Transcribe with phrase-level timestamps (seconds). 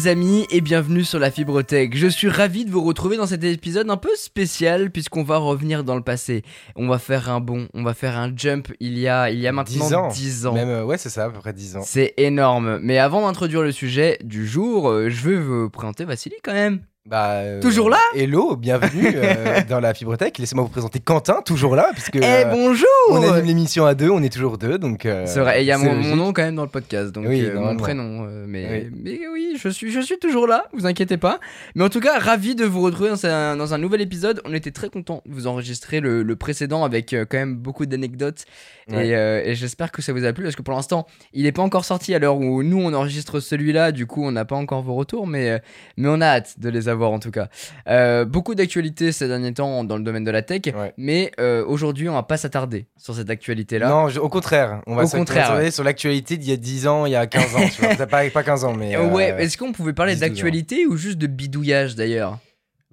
[0.00, 1.94] les amis et bienvenue sur la Fibrotech.
[1.94, 5.84] Je suis ravi de vous retrouver dans cet épisode un peu spécial puisqu'on va revenir
[5.84, 6.42] dans le passé.
[6.74, 9.46] On va faire un bond, on va faire un jump il y a, il y
[9.46, 10.54] a maintenant 10 ans.
[10.54, 11.82] Même, euh, ouais, c'est ça, à peu près 10 ans.
[11.84, 12.78] C'est énorme.
[12.82, 16.80] Mais avant d'introduire le sujet du jour, euh, je veux vous présenter Vassili quand même.
[17.10, 20.38] Bah, euh, Toujours là Hello, bienvenue euh, dans la Fibrotech.
[20.38, 24.10] Laissez-moi vous présenter Quentin, toujours là, puisque Eh euh, bonjour on anime l'émission à deux,
[24.10, 25.06] on est toujours deux, donc.
[25.06, 27.24] euh, C'est vrai, et il y a mon, nom quand même dans le podcast, donc
[27.26, 28.26] Oui, euh, mon prénom.
[28.28, 29.00] euh, mais, Oui.
[29.02, 31.40] mais oui, je suis, je suis toujours là, vous inquiétez pas.
[31.74, 34.40] Mais en tout cas, ravi de vous retrouver dans un, dans un nouvel épisode.
[34.44, 37.86] On était très content de vous enregistrer le, le précédent avec euh, quand même beaucoup
[37.86, 38.44] d'anecdotes.
[38.88, 39.08] Ouais.
[39.08, 41.52] Et, euh, et j'espère que ça vous a plu parce que pour l'instant, il n'est
[41.52, 43.90] pas encore sorti à l'heure où nous on enregistre celui-là.
[43.90, 45.58] Du coup, on n'a pas encore vos retours, mais, euh,
[45.96, 47.48] mais on a hâte de les avoir en tout cas.
[47.88, 50.92] Euh, beaucoup d'actualités ces derniers temps dans le domaine de la tech, Ouais.
[50.96, 53.88] mais euh, aujourd'hui, on va pas s'attarder sur cette actualité-là.
[53.88, 57.12] Non, je- au contraire, on va concentrer sur l'actualité d'il y a 10 ans, il
[57.12, 57.94] y a 15 ans, tu vois.
[58.06, 58.96] Pas, pas 15 ans, mais.
[58.96, 60.20] Euh, ouais, est-ce qu'on pouvait parler 10-12 ans.
[60.20, 62.38] d'actualité ou juste de bidouillage d'ailleurs?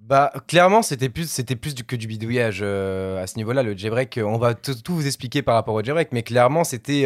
[0.02, 3.62] Bah, clairement, c'était plus, c'était plus que du bidouillage à ce niveau-là.
[3.64, 7.06] Le jailbreak, on va tout tout vous expliquer par rapport au jailbreak, mais clairement, c'était.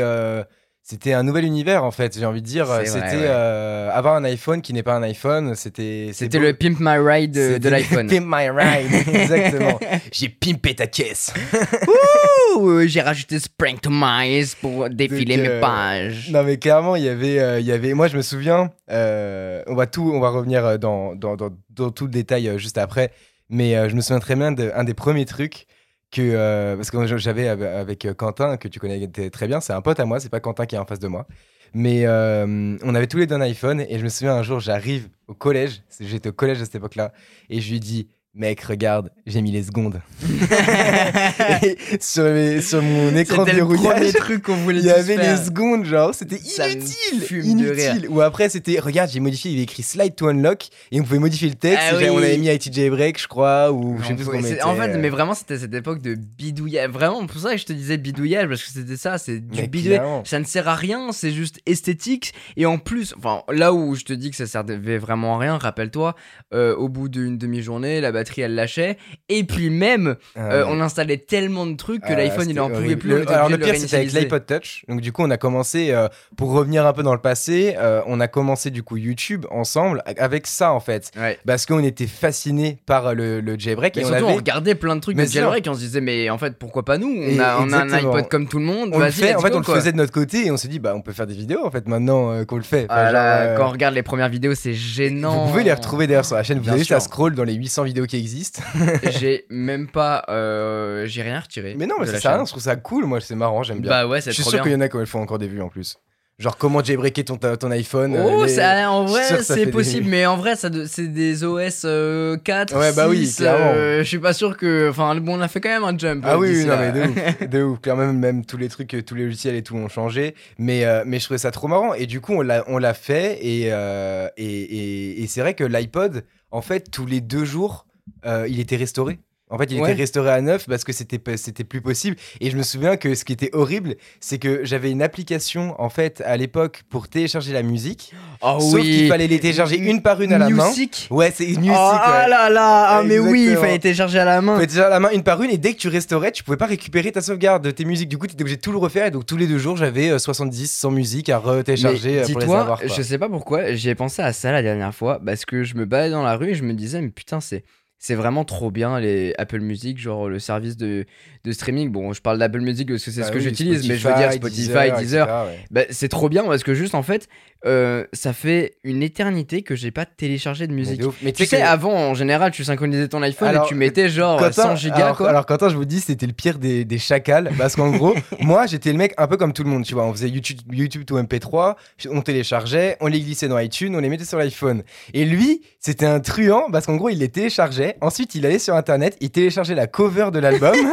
[0.83, 2.67] C'était un nouvel univers en fait, j'ai envie de dire.
[2.85, 3.25] C'était ouais.
[3.25, 5.53] euh, avoir un iPhone qui n'est pas un iPhone.
[5.55, 6.09] C'était.
[6.11, 8.07] C'était le Pimp My Ride de, l'iPhone.
[8.07, 9.79] Pimp my ride, exactement.
[10.11, 11.33] J'ai pimpé ta caisse.
[12.85, 16.29] J'ai rajouté Spring to Mice pour défiler Donc, mes euh, pages.
[16.31, 17.93] Non mais clairement, il y avait, euh, il y avait.
[17.93, 18.71] Moi, je me souviens.
[18.89, 23.11] on va tout, on va revenir dans, dans, dans, dans tout le détail juste après.
[23.49, 25.67] Mais je me souviens très bien d'un des premiers trucs
[26.11, 29.61] que euh, parce que j'avais avec- euh, Quentin que tu connais très bien.
[29.61, 30.19] C'est un pote à moi.
[30.19, 31.25] C'est pas Quentin qui est en face de moi.
[31.73, 34.59] Mais euh, on avait tous les deux un iPhone et je me souviens un jour,
[34.59, 35.83] j'arrive au collège.
[36.01, 37.13] J'étais au collège à cette époque-là
[37.49, 38.07] et je lui dis.
[38.33, 40.01] Mec, regarde, j'ai mis les secondes.
[41.99, 45.37] Sur, mes- sur mon écran de verrouillage, truc qu'on voulait il y avait faire.
[45.37, 48.07] les secondes, genre, c'était inutile, inutile.
[48.09, 51.19] Ou après, c'était, regarde, j'ai modifié, il avait écrit slide to unlock, et on pouvait
[51.19, 51.83] modifier le texte.
[51.91, 52.09] Ah oui.
[52.09, 54.63] On avait mis IT jailbreak, je crois, ou je sais plus ce qu'on c'est- mettait.
[54.63, 56.89] En fait, mais vraiment, c'était cette époque de bidouillage.
[56.89, 60.25] Vraiment, pour ça que je te disais bidouillage, parce que c'était ça, c'est du bidouillage.
[60.25, 62.33] Ça ne sert à rien, c'est juste esthétique.
[62.55, 65.57] Et en plus, enfin, là où je te dis que ça servait vraiment à rien,
[65.57, 66.15] rappelle-toi,
[66.53, 68.97] euh, au bout d'une demi-journée, la batterie elle lâchait.
[69.29, 72.69] Et puis même, euh, euh, on installait tellement de trucs que ah, l'iPhone il en
[72.69, 73.09] pouvait plus.
[73.09, 74.83] Le- alors le pire c'était avec l'iPod Touch.
[74.87, 78.01] Donc du coup on a commencé euh, pour revenir un peu dans le passé, euh,
[78.07, 81.37] on a commencé du coup YouTube ensemble avec ça en fait, Ouais.
[81.45, 84.75] parce qu'on était fascinés par le, le jailbreak Mais et on surtout, on avait regardait
[84.75, 86.97] plein de trucs Mais de jailbreak et on se disait, mais en fait, pourquoi pas
[86.97, 87.07] nous?
[87.11, 88.91] On a, on a un iPod comme tout le monde.
[88.93, 90.67] on le fait, en fait go, on le faisait de notre côté et on s'est
[90.67, 92.85] dit bah on peut faire des vidéos en fait maintenant qu'on le fait.
[92.89, 95.45] Enfin, Ah genre, Quand on regarde les premières vidéos, c'est gênant.
[95.45, 96.59] Vous pouvez les retrouver d'ailleurs sur la chaîne.
[96.59, 98.61] Vous avez juste à scroll dans les 800 vidéos qui existent.
[99.19, 100.23] J'ai même pas.
[100.29, 101.75] euh, J'ai rien retiré.
[101.77, 102.39] Mais non, mais de ça la sert à rien.
[102.41, 102.47] chaîne.
[102.47, 103.05] Je trouve ça cool.
[103.05, 103.63] Moi, c'est marrant.
[103.63, 103.89] J'aime bien.
[103.89, 105.47] Bah ouais, je c'est suis trop sûr qu'il y en a qui font encore des
[105.47, 105.97] vues en plus.
[106.39, 108.17] Genre comment jailbreaker ton, ton iPhone.
[108.17, 110.85] Oh, euh, les- ça, en je vrai, c'est des- possible, mais en vrai, ça de-
[110.85, 113.73] c'est des OS euh, 4, Ouais, bah oui, 6, clairement.
[113.75, 114.89] euh, je suis pas sûr que.
[114.89, 116.23] Enfin, bon, on a fait quand même un jump.
[116.27, 117.79] Ah euh, oui, non, mais de ouf, de ouf.
[117.81, 120.33] Clairement, même, même tous les trucs, tous les logiciels et tout ont changé.
[120.57, 121.93] Mais, euh, mais je trouvais ça trop marrant.
[121.93, 123.37] Et du coup, on l'a, on l'a fait.
[123.45, 127.85] Et, euh, et, et, et c'est vrai que l'iPod, en fait, tous les deux jours,
[128.25, 129.19] euh, il était restauré.
[129.53, 129.91] En fait, il Ouais.
[129.91, 132.15] était restauré à neuf parce que c'était c'était plus possible.
[132.39, 135.89] Et je me souviens que ce qui était horrible, c'est que j'avais une application en
[135.89, 138.13] fait à l'époque pour télécharger la musique.
[138.41, 138.83] Oh sauf oui.
[138.83, 140.71] qu'il fallait les télécharger une par une à la main.
[141.09, 141.73] Ouais, c'est une musique.
[141.73, 142.29] Oh ah ouais.
[142.29, 144.57] là là, ah, mais oui, il fallait télécharger à la main.
[144.57, 146.65] Déjà à la main une par une et dès que tu restaurais, tu pouvais pas
[146.67, 148.07] récupérer ta sauvegarde de tes musiques.
[148.07, 149.75] Du coup, tu étais obligé de tout le refaire et donc tous les deux jours,
[149.75, 152.79] j'avais euh, 70, 100 musiques à retélécharger euh, pour les avoir.
[152.79, 152.87] quoi.
[152.87, 155.75] je sais pas pourquoi, j'y ai pensé à ça la dernière fois, parce que je
[155.75, 157.65] me baladais dans la rue et je me disais, mais putain, c'est.
[158.03, 161.05] C'est vraiment trop bien les Apple Music, genre le service de,
[161.43, 161.89] de streaming.
[161.91, 164.07] Bon, je parle d'Apple Music parce que c'est Bah ce que oui, j'utilise, mais je
[164.07, 165.27] veux dire Spotify, Deezer.
[165.47, 165.59] ouais.
[165.71, 167.27] Bah, c'est trop bien parce que juste en fait,
[167.65, 171.01] euh, ça fait une éternité que j'ai pas téléchargé de musique.
[171.21, 174.09] Mais Tu sais, que- avant, en général, tu synchronisais ton iPhone Alors, et tu mettais
[174.09, 175.29] genre Quentin- 100 gigas, alors, quoi.
[175.29, 177.51] alors Quentin, je vous dis, c'était le pire des, des chacals.
[177.57, 179.83] Parce qu'en gros, moi, j'étais le mec un peu comme tout le monde.
[179.85, 181.75] Tu vois, on faisait YouTube, YouTube to MP3,
[182.09, 184.81] on téléchargeait, on les glissait dans iTunes, on les mettait sur l'iPhone.
[185.13, 187.95] Et lui, c'était un truand parce qu'en gros, il les téléchargeait.
[188.01, 190.75] Ensuite, il allait sur Internet, il téléchargeait la cover de l'album.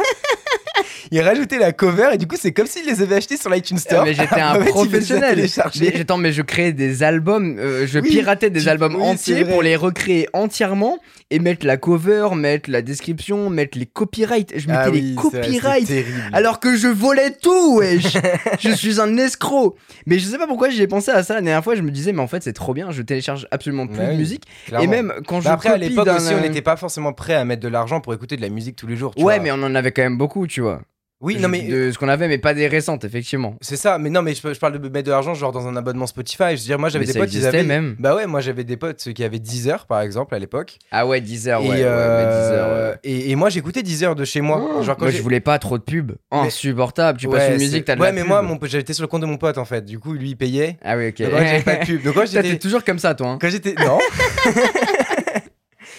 [1.11, 3.77] il rajoutait la cover et du coup, c'est comme s'il les avait achetés sur l'iTunes
[3.77, 4.03] Store.
[4.05, 5.45] Mais j'étais un En fait, professionnel.
[5.79, 9.01] Mais, attends, mais je créais des albums, euh, je Oui, piratais des tu- albums oui,
[9.03, 10.97] entiers pour les recréer entièrement
[11.31, 14.53] et mettre la cover, mettre la description, mettre les copyrights.
[14.55, 15.91] Je mettais Ah les oui, copyrights.
[16.33, 18.17] Alors que je volais tout, wesh
[18.59, 19.75] Je suis un escroc
[20.05, 21.91] Mais je sais pas pourquoi j'y ai pensé à ça la dernière fois, je me
[21.91, 24.43] disais, mais en fait c'est trop bien, je télécharge absolument plus Bah de oui, musique.
[24.67, 24.83] Clairement.
[24.83, 27.45] Et même quand je Bah après, à l'époque aussi, on n'était pas forcément prêt à
[27.45, 29.13] mettre de l'argent pour écouter de la musique tous les jours.
[29.15, 29.43] tu Ouais, vois.
[29.43, 30.81] mais on en avait quand même beaucoup, tu vois.
[31.21, 33.55] Oui, non mais de ce qu'on avait, mais pas des récentes, effectivement.
[33.59, 33.97] c'est ça.
[33.97, 36.51] Mais non, mais je, je parle de mettre de l'argent genre dans un abonnement Spotify.
[36.51, 37.63] Je veux dire, moi j'avais des ça potes qui avaient.
[37.63, 37.97] même.
[37.99, 40.77] Bah ouais, moi j'avais des potes ceux qui avaient 10 heures par exemple à l'époque.
[40.91, 41.67] Ah ouais, 10 heures, ouais.
[41.67, 42.97] et, ouais, 10 heures, euh, ouais.
[43.03, 44.65] et, et moi j'écoutais 10 heures de chez moi.
[44.77, 46.13] Oh, genre quand moi, je voulais pas trop de pub.
[46.31, 47.19] Insupportable.
[47.19, 48.29] Tu passes Ouais, une musique, t'as de Ouais, la mais pub.
[48.29, 49.83] moi mon, j'étais sur le compte de mon pote en fait.
[49.83, 50.77] Du coup, lui il payait.
[50.83, 51.21] Ah oui, ok.
[51.21, 52.01] Donc, moi, j'avais pas de pub.
[52.01, 53.27] Donc j'étais toujours comme ça, toi.
[53.27, 53.37] hein.
[53.41, 53.99] quand j'étais non.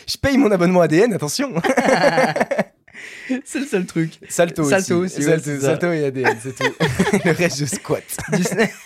[0.06, 1.52] Je paye mon abonnement ADN, attention.
[3.44, 4.12] C'est le seul truc.
[4.28, 5.18] Salto, Salto aussi.
[5.18, 5.60] aussi, ouais, Salto.
[5.60, 6.72] Salto et ADN, c'est tout.
[7.24, 8.16] le reste, je squatte.
[8.32, 8.70] Disney.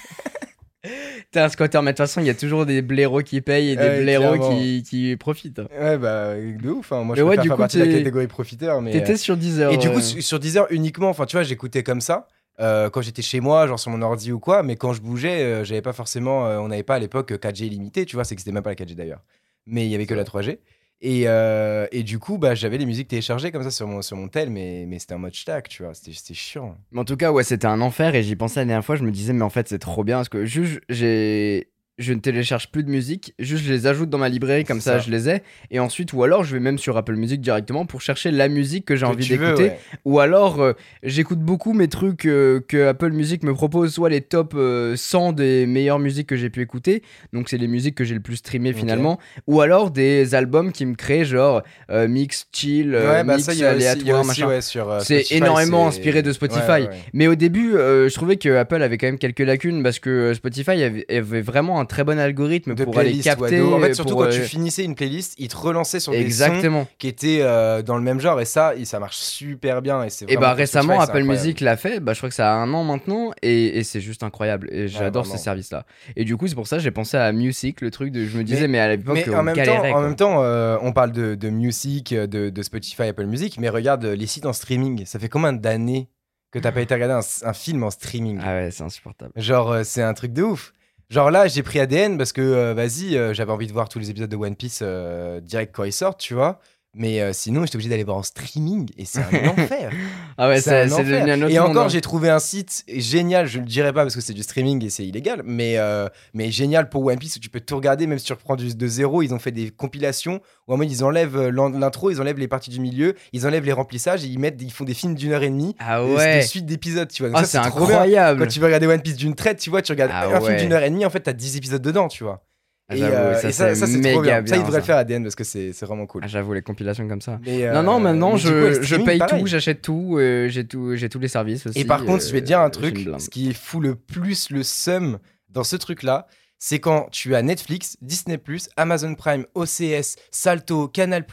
[1.31, 3.71] T'es un squatter, mais de toute façon, il y a toujours des blaireaux qui payent
[3.71, 5.61] et des Ouais, blaireaux qui, qui profitent.
[5.81, 6.93] Ouais, bah, de ouf.
[6.93, 7.03] hein.
[7.03, 8.81] Moi, Mais je ouais, préfère du faire coup, partie de la catégorie profiteur.
[8.83, 9.73] Mais, T'étais euh, sur 10 heures.
[9.73, 10.03] Et du coup, ouais.
[10.03, 12.29] sur sur 10 heures uniquement, enfin, tu vois, j'écoutais comme ça.
[12.61, 15.43] euh, quand j'étais chez moi, genre sur mon ordi ou quoi, mais quand je bougeais,
[15.43, 18.25] euh, j'avais pas forcément, euh, on n'avait pas à l'époque euh, 4G illimité, tu vois,
[18.25, 19.23] c'est que c'était même pas la 4G d'ailleurs,
[19.67, 20.59] mais il y avait que la 3G.
[21.01, 24.17] Et, euh, et du coup, bah, j'avais les musiques téléchargées comme ça sur mon, sur
[24.17, 26.79] mon tel, mais, mais c'était en mode stack, tu vois, c'était c'était chiant.
[26.93, 28.97] Mais en tout cas, ouais, c'était un enfer et j'y pensais la dernière fois.
[28.97, 31.71] Je me disais, mais en fait, c'est trop bien parce que juste, j'ai.
[31.97, 34.95] Je ne télécharge plus de musique, juste je les ajoute dans ma librairie, comme ça,
[34.95, 34.99] ça.
[34.99, 35.43] je les ai.
[35.71, 38.85] Et ensuite, ou alors je vais même sur Apple Music directement pour chercher la musique
[38.85, 39.63] que j'ai envie d'écouter.
[39.63, 39.79] ouais.
[40.05, 40.73] Ou alors euh,
[41.05, 45.35] j'écoute beaucoup mes trucs euh, que Apple Music me propose, soit les top euh, 100
[45.35, 48.37] des meilleures musiques que j'ai pu écouter, donc c'est les musiques que j'ai le plus
[48.37, 53.37] streamées finalement, ou alors des albums qui me créent genre euh, mix chill, ouais, bah
[53.37, 54.49] mix ça, y a aléatoire, aussi, machin.
[54.49, 54.61] ouais,
[55.01, 56.89] C'est Spotify, énormément inspiré de Spotify.
[57.13, 60.83] Mais au début, je trouvais que Apple avait quand même quelques lacunes parce que Spotify
[60.83, 63.61] avait, avait vraiment un très bon algorithme De pour aller capter.
[63.61, 63.75] ouais, ouf.
[63.75, 66.13] En fait, euh, surtout pour, quand euh, tu finissais une playlist, il te relançait sur
[66.13, 66.87] des sons Exactement.
[66.99, 70.05] qui étaient euh, dans le même genre, et ça, et ça marche super bien.
[70.05, 71.23] Et, Et bah récemment, Apple.
[71.23, 72.01] Music l'a fait.
[72.01, 74.69] Bah je crois que ça a un an maintenant et, et c'est juste incroyable.
[74.73, 75.37] Et j'adore vraiment.
[75.39, 75.87] ces services-là.
[76.17, 78.25] Et du coup, c'est pour ça que j'ai pensé à Music, le truc de.
[78.27, 79.91] Je me disais, mais, à l'époque, on en même, galérait.
[79.91, 83.57] temps, en même temps, euh, on parle de, de music, de, de Spotify, Apple Music,
[83.59, 85.05] mais regarde euh, les sites en streaming.
[85.07, 86.09] Ça fait combien d'années
[86.53, 88.39] que t'as pas été regarder un, un film en streaming?
[88.43, 89.33] Ah ouais, c'est insupportable.
[89.37, 90.73] Genre, euh, c'est un truc de ouf.
[91.11, 93.99] Genre là, j'ai pris ADN parce que, euh, vas-y, euh, j'avais envie de voir tous
[93.99, 96.61] les épisodes de One Piece euh, direct quand ils sortent, tu vois.
[96.97, 99.91] Mais euh, sinon, j'étais obligé d'aller voir en streaming et c'est un enfer.
[100.39, 101.89] Ah ouais, C'est devenu un autre Et encore, hein.
[101.89, 104.85] j'ai trouvé un site génial, je ne le dirai pas parce que c'est du streaming
[104.85, 108.07] et c'est illégal, mais, euh, mais génial pour One Piece où tu peux tout regarder,
[108.07, 109.23] même si tu reprends du, de zéro.
[109.23, 112.39] Ils ont fait des compilations où en mode ils enlèvent euh, l'in- l'intro, ils enlèvent
[112.39, 115.15] les parties du milieu, ils enlèvent les remplissages et ils, mettent, ils font des films
[115.17, 116.35] d'une heure et demie, Ah et ouais.
[116.41, 117.31] des suites d'épisodes, tu vois.
[117.31, 118.41] Donc Ah, c'est incroyable.
[118.41, 120.57] Quand tu veux regarder One Piece d'une traite, tu vois, tu regardes Ah un film
[120.59, 122.45] d'une heure et demie, en fait, t'as 10 épisodes dedans, tu vois.
[122.89, 124.47] Ah, et, euh, ça, et ça, c'est ça, c'est méga trop bien.
[124.47, 126.21] Ça, il devrait le faire ADN parce que c'est vraiment cool.
[126.25, 127.41] Ah, J'avoue, les compilations comme ça.
[127.45, 129.41] Mais, non, non, euh, maintenant, mais coup, je, je paye pareil.
[129.41, 131.81] tout, j'achète tout, euh, j'ai tous les services aussi.
[131.81, 133.95] Et par contre, je vais te dire euh, un une truc, ce qui fout le
[133.95, 136.27] plus le seum dans ce truc-là,
[136.59, 138.39] c'est quand tu as Netflix, Disney+,
[138.77, 141.25] Amazon Prime, OCS, Salto, Canal+,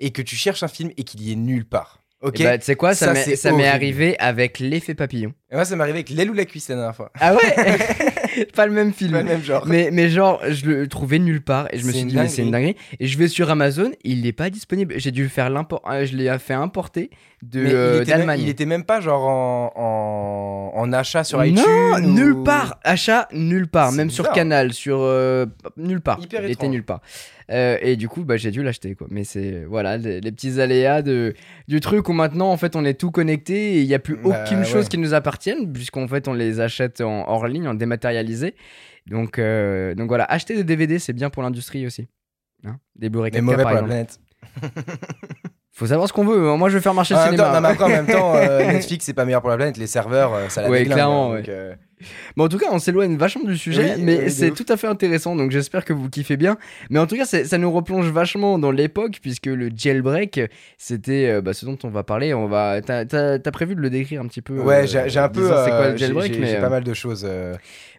[0.00, 1.99] et que tu cherches un film et qu'il y est nulle part.
[2.22, 3.74] Ok bah, tu sais quoi, ça, Ça, m'est- c'est ça m'est horrible.
[3.74, 5.32] arrivé avec l'effet papillon.
[5.50, 7.10] Et moi, ça m'est arrivé avec l'aile ou la cuisse la dernière fois.
[7.18, 9.12] Ah ouais Pas le même film.
[9.12, 9.66] Pas le même genre.
[9.66, 12.16] Mais, mais genre, je le trouvais nulle part et je me C'est suis une dit,
[12.16, 12.74] mais c'est une dinguerie.
[12.74, 12.96] dinguerie.
[13.00, 14.94] Et je vais sur Amazon, il n'est pas disponible.
[14.98, 17.10] J'ai dû le faire l'import, euh, je l'ai fait importer
[17.56, 18.40] euh, il, était même, d'Allemagne.
[18.42, 22.78] il était même pas genre en, en, en achat sur non, iTunes ou- nulle part.
[22.84, 23.92] Achat, nulle part.
[23.92, 24.30] Même sur.
[24.32, 26.20] Canal, sur euh, nulle part.
[26.20, 27.00] Hyper il était nulle part.
[27.50, 29.06] Euh, et du coup, bah, j'ai dû l'acheter quoi.
[29.10, 31.34] Mais c'est voilà les, les petits aléas de
[31.66, 34.16] du truc où maintenant en fait on est tout connecté et il n'y a plus
[34.16, 37.74] Bah, aucune chose qui nous appartienne puisqu'en fait on les achète en hors ligne, en
[37.74, 38.54] dématérialisé.
[39.06, 42.06] Donc euh, donc voilà, acheter des DVD c'est bien pour l'industrie aussi.
[42.64, 44.20] Hein des Blu-ray Mais 4K mauvais par pour la planète.
[45.80, 46.38] Faut savoir ce qu'on veut.
[46.58, 47.54] Moi je veux faire marcher En le temps, cinéma.
[47.54, 49.78] non, mais après, en même temps, euh, Netflix, c'est pas meilleur pour la planète.
[49.78, 51.38] Les serveurs, euh, ça la Ouais, déglingue, clairement, hein, ouais.
[51.38, 51.74] donc, euh,
[52.38, 55.36] en tout cas, on s'éloigne vachement du sujet, Oui, mais c'est tout à fait intéressant,
[55.36, 56.58] donc j'espère que vous kiffez bien.
[56.90, 60.38] Mais en tout cas, ça nous replonge vachement dans l'époque, puisque le jailbreak,
[60.76, 62.34] c'était euh, bah, ce dont on va parler.
[62.34, 62.82] On va...
[62.82, 65.46] T'as prévu de le décrire un petit peu Ouais, euh, j'ai un peu.
[65.46, 67.26] c'est quoi le j'ai- jailbreak, j'ai mais, pas mal de choses.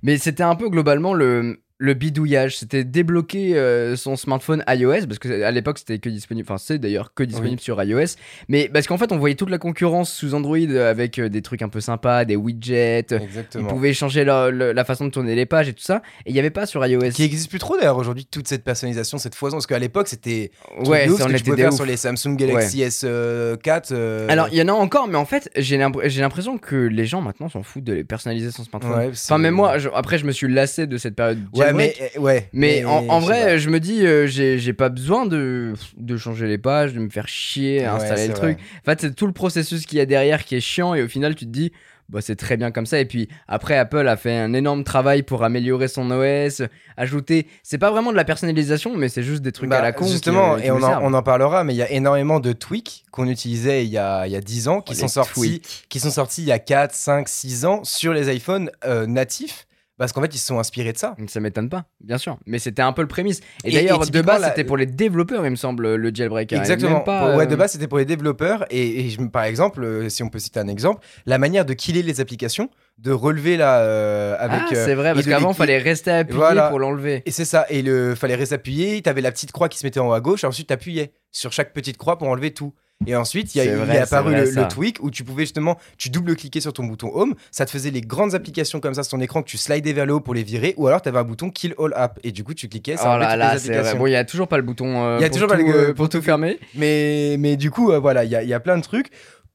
[0.04, 2.58] mais c'était un peu globalement le, le bidouillage.
[2.58, 6.78] C'était débloquer euh, son smartphone iOS, parce que à l'époque c'était que disponible, enfin c'est
[6.78, 8.16] d'ailleurs que disponible sur iOS.
[8.48, 11.62] Mais parce qu'en fait on voyait toute la concurrence sous Android avec euh, des trucs
[11.64, 13.06] un peu sympas, des widgets.
[13.12, 13.68] Ils Exactement.
[13.70, 16.02] pouvaient changer la, la- la façon de tourner les pages et tout ça.
[16.26, 17.10] Et il n'y avait pas sur iOS.
[17.12, 19.58] Qui existe plus trop d'ailleurs aujourd'hui, toute cette personnalisation, cette foison.
[19.58, 20.52] Parce qu'à l'époque, c'était.
[20.86, 21.76] Ouais, ouf, ce que tu pouvais faire ouf.
[21.76, 23.88] sur les Samsung Galaxy S4.
[23.94, 26.76] euh, Alors, il y en a encore, mais en fait, j'ai l'impr- j'ai l'impression que
[26.76, 28.92] les gens maintenant s'en foutent de les personnaliser son smartphone.
[28.98, 31.40] Ouais, enfin, même moi, je- après, je me suis lassé de cette période.
[31.54, 31.96] Ouais, mais.
[32.16, 32.50] euh, Ouais.
[32.54, 36.94] Mais, en, vrai, je me dis, euh, j'ai pas besoin de, de changer les pages,
[36.94, 38.58] de me faire chier à Ouais, installer le truc.
[38.82, 41.08] En fait, c'est tout le processus qu'il y a derrière qui est chiant, et au
[41.08, 41.72] final, tu te dis,
[42.10, 43.00] bah, c'est très bien comme ça.
[43.00, 46.62] Et puis après, Apple a fait un énorme travail pour améliorer son OS,
[46.98, 47.48] ajouter.
[47.64, 50.04] C'est pas vraiment de la personnalisation, mais c'est juste des trucs Bah, à la con.
[50.06, 52.52] qui, Justement, euh, et on en, on en parlera, mais il y a énormément de
[52.52, 55.34] tweaks qu'on utilisait il y a, il y a 10 ans, qui, Oh, sont sortis,
[55.62, 55.86] tweaks.
[55.88, 59.66] qui sont sortis il y a 4, 5, 6 ans sur les iPhones euh, natifs,
[60.02, 61.16] parce qu'en fait, ils se sont inspirés de ça.
[61.28, 62.38] Ça m'étonne pas, bien sûr.
[62.46, 63.40] Mais c'était un peu le prémisse.
[63.64, 66.52] Et, Et- d'ailleurs, de base, la- c'était pour les développeurs, il me semble, le jailbreak.
[66.54, 67.02] Exactement.
[67.02, 68.66] pas, ouais, euh, de base, c'était pour les développeurs.
[68.72, 71.66] Et, et je, me- par exemple, euh, si on peut citer un exemple, la manière
[71.66, 74.62] de killer les applications, de relever là euh, avec.
[74.62, 76.70] ah, euh, c'est vrai, parce qu'avant, il fallait rester appuyé Voilà.
[76.70, 77.24] pour l'enlever.
[77.26, 77.66] Et c'est ça.
[77.70, 79.02] Et le fallait rester appuyé.
[79.02, 80.44] T'avais la petite croix qui se mettait en haut à gauche.
[80.44, 82.74] Et ensuite, t'appuyais sur chaque petite croix pour enlever tout.
[83.08, 85.78] Et ensuite, il y a, il est apparu vrai, le, tweak où tu pouvais justement,
[85.98, 89.18] tu double-cliquais sur ton bouton Home, ça te faisait les grandes applications comme ça sur
[89.18, 91.18] ton écran que tu slidais vers le haut pour les virer, ou alors tu avais
[91.18, 93.58] un bouton Kill All App et du coup tu cliquais, ça Oh là là, vrai.
[93.58, 93.98] applications.
[93.98, 95.04] Bon, il y a toujours pas le bouton.
[95.04, 96.60] euh, Il y a pour toujours pas tout, le- euh, pour pour tout tout fermer.
[96.76, 99.08] Mais, mais du coup, euh, voilà, il y a, il y a plein de trucs.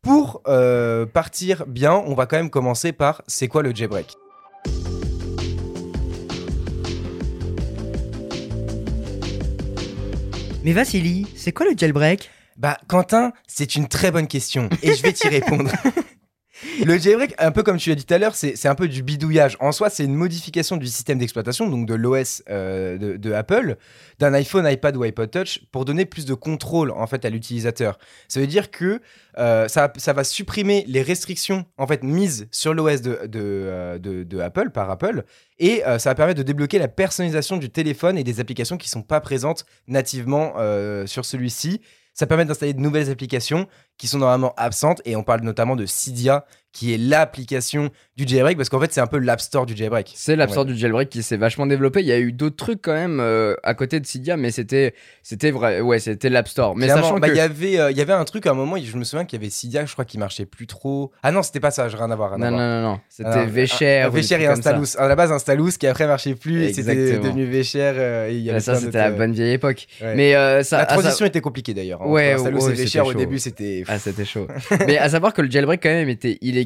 [0.02, 4.14] Pour euh, partir bien, on va quand même commencer par c'est quoi le jailbreak?
[10.64, 12.30] Mais Vassili, c'est quoi le jailbreak?
[12.56, 15.70] Bah, Quentin, c'est une très bonne question et je vais t'y répondre.
[16.86, 19.02] Le jailbreak, un peu comme tu l'as dit tout à l'heure, c'est un peu du
[19.02, 19.58] bidouillage.
[19.60, 23.76] En soi, c'est une modification du système d'exploitation, donc de l'OS euh, de, Apple,
[24.18, 27.98] d'un iPhone, iPad ou iPod Touch, pour donner plus de contrôle en fait à l'utilisateur.
[28.28, 29.02] Ça veut dire que
[29.36, 34.38] euh, ça, ça va supprimer les restrictions en fait mises sur l'OS euh, de- de
[34.40, 35.24] Apple par Apple,
[35.58, 39.02] et ça va permettre de débloquer la personnalisation du téléphone et des applications qui sont
[39.02, 40.54] pas présentes nativement
[41.06, 41.80] sur celui-ci.
[42.18, 43.68] Ça permet d'installer de nouvelles applications
[43.98, 48.56] qui sont normalement absentes et on parle notamment de Cydia qui est l'application du jailbreak
[48.58, 50.12] parce qu'en fait c'est un peu l'App Store du jailbreak.
[50.14, 50.52] C'est l'App Ouais.
[50.52, 52.00] Store du jailbreak qui s'est vachement développé.
[52.00, 54.94] Il y a eu d'autres trucs quand même euh, à côté de Cydia, mais c'était
[55.22, 55.80] c'était vrai.
[55.80, 56.76] Ouais, c'était l'App Store.
[56.76, 58.54] Mais sachant bah, que il y avait euh, il y avait un truc à un
[58.54, 61.12] moment je me souviens qu'il y avait Cydia je crois qui marchait plus trop.
[61.22, 62.32] Ah non c'était pas ça rien à voir.
[62.34, 62.68] rien à non, voir.
[62.68, 64.06] non, non, non, c'était Vécher.
[64.12, 64.96] Vécher et Instalous.
[64.98, 68.42] À la base Instalous qui après marchait plus et c'était devenu Vécher euh, et il
[68.42, 69.86] y avait ça, c'était la d'autres, bonne vieille époque.
[70.02, 70.14] euh, ouais.
[70.14, 72.02] Mais euh, ça, la transition était compliquée d'ailleurs.
[72.02, 74.46] hein, Ouais, Instalous et Vécher au début c'était Ah, c'était chaud.
[74.86, 76.65] Mais à savoir que le jailbreak, quand même, était illégal.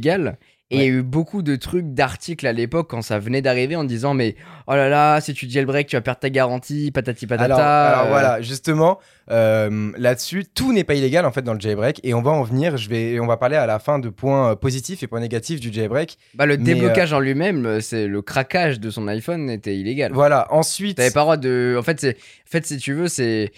[0.73, 3.75] Et il y a eu beaucoup de trucs, d'articles à l'époque quand ça venait d'arriver
[3.75, 4.37] en disant Mais
[4.69, 7.45] oh là là, si tu jailbreak, tu vas perdre ta garantie, patati patata.
[7.45, 9.01] Alors, alors euh, voilà, justement,
[9.33, 12.45] euh, là-dessus, tout n'est pas illégal en fait dans le jailbreak et on va en
[12.45, 12.77] venir.
[12.77, 15.59] Je vais, on va parler à la fin de points euh, positifs et points négatifs
[15.59, 16.19] du jailbreak.
[16.35, 20.13] Bah, le Mais, déblocage en lui-même, c'est le craquage de son iPhone était illégal.
[20.13, 20.47] Voilà.
[20.51, 21.75] Ensuite, T'avais pas droit de.
[21.81, 23.51] En fait, en fait, si tu veux, c'est.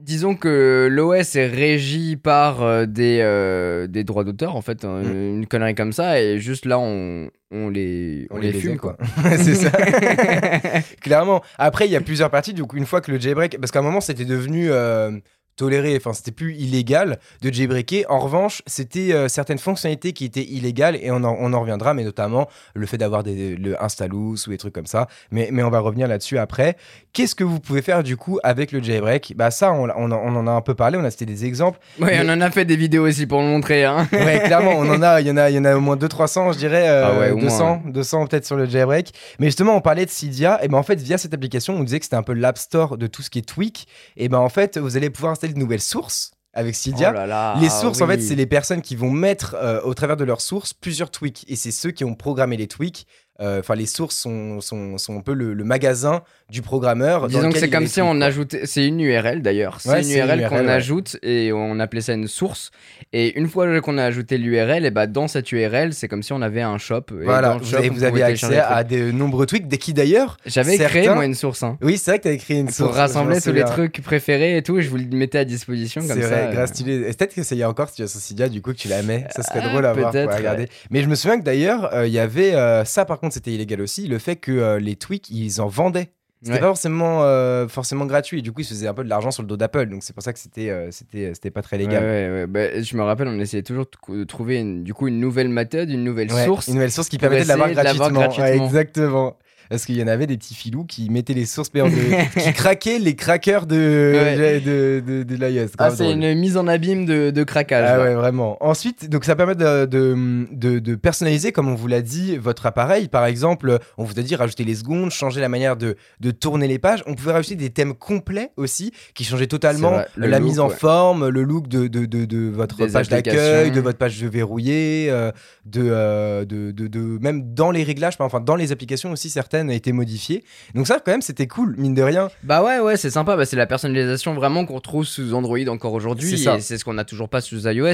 [0.00, 5.02] Disons que l'OS est régi par euh, des, euh, des droits d'auteur, en fait, hein,
[5.02, 8.96] une connerie comme ça, et juste là, on, on les, on les fume, quoi.
[9.36, 9.70] c'est ça.
[11.00, 11.42] Clairement.
[11.58, 12.54] Après, il y a plusieurs parties.
[12.54, 15.10] Coup, une fois que le jailbreak, parce qu'à un moment, c'était devenu euh,
[15.58, 15.94] toléré.
[15.96, 18.04] Enfin, c'était plus illégal de jailbreaker.
[18.08, 21.92] En revanche, c'était euh, certaines fonctionnalités qui étaient illégales et on en, on en reviendra,
[21.92, 25.06] mais notamment le fait d'avoir des, le Instalous ou des trucs comme ça.
[25.30, 26.76] Mais, mais on va revenir là-dessus après.
[27.12, 29.34] Qu'est-ce que vous pouvez faire du coup avec le jailbreak?
[29.36, 30.96] Bah ça, on, on, en- on en a un peu parlé.
[30.96, 31.78] On a cité des exemples.
[31.98, 34.06] Mais- on en a fait des vidéos aussi pour le montrer, hein.
[34.12, 35.96] Ouais, clairement, on en a, il y en a, il y en a au moins
[35.96, 39.12] 200-300, je dirais, euh, Ah ouais, au 200, 200 peut-être sur le jailbreak.
[39.40, 41.98] Mais justement, on parlait de Cydia, et ben en fait, via cette application, on disait
[41.98, 43.86] que c'était un peu l'App Store de tout ce qui est tweak.
[44.16, 47.10] Et ben en fait, vous allez pouvoir installer de nouvelles sources avec Cydia.
[47.10, 49.94] Oh là là, les sources, en fait, c'est les personnes qui vont mettre euh, au
[49.94, 51.44] travers de leurs sources plusieurs tweaks.
[51.48, 53.06] Et c'est ceux qui ont programmé les tweaks.
[53.40, 57.28] Euh, Enfin, les sources sont, sont, sont un peu le, le magasin du programmeur.
[57.28, 58.62] Disons que c'est comme si on ajoutait.
[58.64, 59.80] C'est une URL d'ailleurs.
[59.80, 60.72] C'est Ouais, une c'est URL URL, qu'on ouais.
[60.72, 62.70] ajoute et on appelait ça une source.
[63.12, 66.32] Et une fois qu'on a ajouté l'URL, et bah dans cette URL, c'est comme si
[66.32, 67.02] on avait un shop.
[67.20, 69.78] Et Voilà, dans le vous shop, avez, vous accès des à de nombreux tweaks, dès
[69.78, 70.36] qui d'ailleurs.
[70.46, 71.62] J'avais créé moi une source.
[71.62, 71.78] Hein.
[71.82, 72.88] Oui, c'est vrai que tu avais créé une source.
[72.90, 76.16] Pour rassembler tous les trucs préférés et tout, je vous le mettais à disposition comme
[76.16, 76.28] C'est ça.
[76.28, 76.52] vrai, euh.
[76.52, 76.94] grâce stylé.
[77.08, 78.88] Et Peut-être que ça y est encore si tu as Cydia, du coup, que tu
[78.88, 79.26] la mets.
[79.34, 80.62] Ça serait Ah, drôle à voir regarder.
[80.64, 80.68] ouais.
[80.90, 83.52] Mais je me souviens que d'ailleurs, euh, il y avait euh, ça, par contre, c'était
[83.52, 86.10] illégal aussi, le fait que euh, les tweaks, ils en vendaient.
[86.40, 86.60] C'était Ouais.
[86.60, 88.38] pas forcément, euh, forcément gratuit.
[88.38, 89.86] Et du coup, ils se faisaient un peu de l'argent sur le dos d'Apple.
[89.86, 92.00] Donc, c'est pour ça que c'était euh, c'était c'était pas très légal.
[92.00, 92.46] ouais, ouais.
[92.46, 95.90] Bah, je me rappelle, on essayait toujours de trouver une- du coup une nouvelle méthode,
[95.90, 96.68] une nouvelle source.
[96.68, 98.10] Une nouvelle source qui permettait de l'avoir gratuitement.
[98.10, 98.64] Gratuitement.
[98.66, 99.36] exactement.
[99.68, 101.94] Parce qu'il y en avait des petits filous qui mettaient les sources payants de-
[102.40, 104.60] qui craquaient les crackers de, Ouais.
[104.60, 105.68] de, de, de l'iOS.
[105.78, 107.86] Ah, c'est une mise en abîme de, de craquage.
[107.88, 108.02] Ah là.
[108.04, 108.56] ouais, vraiment.
[108.64, 112.66] Ensuite, donc ça permet de, de, de- de personnaliser, comme on vous l'a dit, votre
[112.66, 113.08] appareil.
[113.08, 116.66] Par exemple, on vous a dit rajouter les secondes, changer la manière de, de tourner
[116.68, 117.02] les pages.
[117.06, 120.68] On pouvait rajouter des thèmes complets aussi, qui changeaient totalement vrai, la look, mise en
[120.68, 120.74] ouais.
[120.74, 125.08] forme, le look de, de, de, de votre Des page d'accueil, de votre page verrouillée,
[125.10, 125.30] euh,
[125.66, 129.57] de, euh, de, de, de- même dans les réglages, enfin dans les applications aussi certaines.
[129.58, 130.44] Certaines étaient modifiées.
[130.74, 132.30] Donc ça, quand même, c'était cool, mine de rien.
[132.44, 133.36] Bah ouais, ouais, c'est sympa.
[133.36, 136.30] Bah, c'est la personnalisation vraiment qu'on retrouve sous Android encore aujourd'hui.
[136.30, 136.56] C'est ça.
[136.56, 137.86] Et c'est ce qu'on n'a toujours pas sous iOS.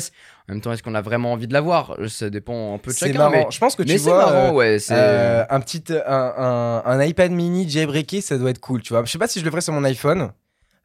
[0.48, 1.96] En même temps, est-ce qu'on a vraiment envie de l'avoir?
[2.08, 3.18] Ça dépend un peu de C'est chacun.
[3.18, 3.30] marrant.
[3.32, 4.18] Mais, Je pense que tu mais c'est vois.
[4.18, 4.78] marrant, euh, ouais.
[4.78, 4.94] C'est...
[4.94, 9.04] euh, un petit un, un- un iPad mini jailbreaké ça doit être cool tu vois
[9.04, 10.30] je sais pas si je le ferais sur mon iPhone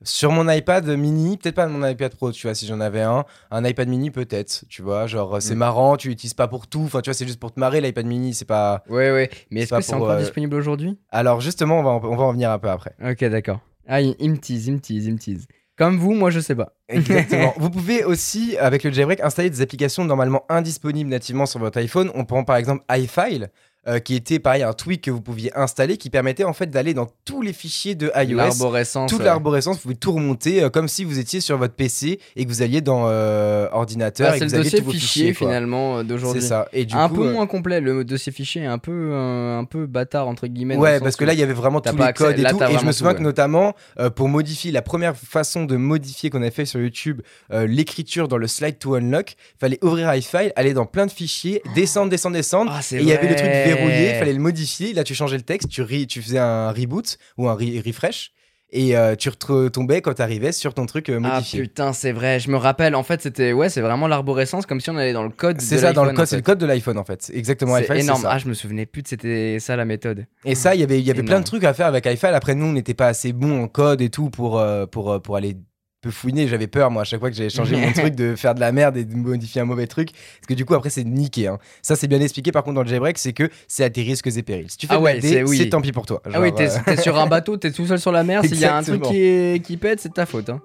[0.03, 3.25] sur mon iPad mini peut-être pas mon iPad Pro tu vois si j'en avais un
[3.51, 5.57] un iPad mini peut-être tu vois genre c'est Mm.
[5.59, 8.05] marrant tu l'utilises pas pour tout enfin tu vois c'est juste pour te marrer l'iPad
[8.05, 9.29] mini c'est pas Ouais, ouais.
[9.51, 10.97] Mais est-ce pas que c'est encore euh, disponible aujourd'hui?
[11.11, 13.59] Alors justement on va en, on va en venir un peu après Ok, d'accord.
[13.87, 15.47] Ah, il, il me tease, il me tease, il me tease.
[15.75, 16.73] Comme vous, moi, je sais pas.
[16.89, 17.53] Exactement.
[17.57, 22.11] Vous pouvez aussi, avec le jailbreak, installer des applications normalement indisponibles nativement sur votre iPhone.
[22.15, 23.49] On prend par exemple iFile,
[23.89, 26.93] euh, qui était pareil un tweak que vous pouviez installer, qui permettait en fait d'aller
[26.93, 28.37] dans tous les fichiers de iOS.
[28.37, 29.09] L'arborescence.
[29.09, 29.25] Toute ouais.
[29.25, 32.49] l'arborescence, vous pouvez tout remonter euh, comme si vous étiez sur votre PC et que
[32.49, 34.91] vous alliez dans euh, ordinateur Ah, et c'est que le vous aviez dossier tous vos
[34.91, 35.33] fichier, fichiers.
[35.33, 36.41] finalement euh, C'est d'aujourd'hui.
[36.41, 36.67] ça.
[36.73, 39.85] Et du un coup, peu moins complet, le dossier fichier est un peu, un peu
[39.87, 40.77] bâtard, entre guillemets.
[40.77, 42.61] Ouais, parce que là, il y avait vraiment tous les accès- codes et là, tout.
[42.63, 43.73] Et je me souviens tout, que notamment,
[44.15, 48.47] pour modifier, la première façon de modifier qu'on a fait sur YouTube, l'écriture dans le
[48.47, 52.71] slide to unlock, fallait ouvrir iFile, aller dans plein de fichiers, descendre, descendre, descendre.
[52.75, 53.49] Ah, et il y avait le truc.
[53.79, 54.93] Verrouillé, il fallait le modifier.
[54.93, 58.31] Là, tu changeais le texte, tu, tu faisais un reboot ou un re- refresh.
[58.71, 61.61] Et euh, tu retombais quand t'arrivais sur ton truc euh, Ah modifié.
[61.63, 62.93] putain, c'est vrai, je me rappelle.
[62.93, 65.59] En fait, c'était ouais, c'est vraiment l'arborescence, comme si on allait dans le code.
[65.59, 67.31] c'est ça, dans le code, c'est le code de l'iPhone en fait.
[67.33, 68.21] Exactement, C'est énorme.
[68.21, 68.29] ça.
[68.33, 70.27] Ah, je me souvenais plus de c'était ça la méthode.
[70.45, 72.29] Et ça, il y avait, il y avait plein de trucs à faire avec iFile.
[72.35, 75.35] Après, nous, on n'était pas assez bon en code et tout pour, euh, pour, pour
[75.35, 75.57] aller
[76.01, 76.47] peu fouiner.
[76.47, 78.71] J'avais peur, moi, à chaque fois que j'avais changé mon truc, de faire de la
[78.71, 80.11] merde et de modifier un mauvais truc.
[80.11, 81.47] Parce que du coup, après, c'est niqué.
[81.47, 81.59] Hein.
[81.81, 84.27] Ça, c'est bien expliqué, par contre, dans le jailbreak, c'est que c'est à tes risques
[84.27, 84.69] et périls.
[84.69, 85.57] Si tu fais Ah ouais, c'est- D, oui.
[85.57, 86.21] c'est tant pis pour toi.
[86.33, 88.43] ah oui, t'es euh, t'es sur un bateau, t'es tout seul sur la mer.
[88.43, 89.11] S'il y a un truc Exactement.
[89.11, 90.49] qui, est- qui pète, c'est de ta faute.
[90.49, 90.61] Hein.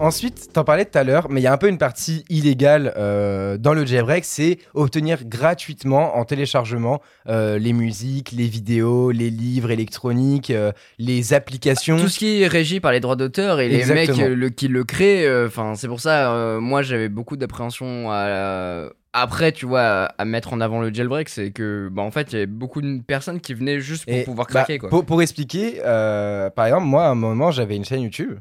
[0.00, 2.94] Ensuite, t'en parlais tout à l'heure, mais il y a un peu une partie illégale
[2.96, 9.28] euh, dans le jailbreak, c'est obtenir gratuitement en téléchargement euh, les musiques, les vidéos, les
[9.28, 11.98] livres électroniques, euh, les applications.
[11.98, 14.28] Tout ce qui est régi par les droits d'auteur et les Exactement.
[14.28, 15.44] mecs le, qui le créent.
[15.44, 18.88] Enfin, c'est pour ça, moi, j'avais beaucoup d'appréhension à.
[19.12, 22.34] Après, tu vois, à, mettre en avant le jailbreak, c'est que, bah, en fait, il
[22.34, 24.88] y avait beaucoup de personnes qui venaient juste pour Et, pouvoir bah, craquer, quoi.
[24.88, 28.38] Pour, pour expliquer, euh, par exemple, moi, à un moment, j'avais une chaîne YouTube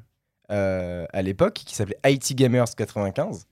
[0.52, 3.46] euh, à l'époque qui s'appelait IT Gamers 95.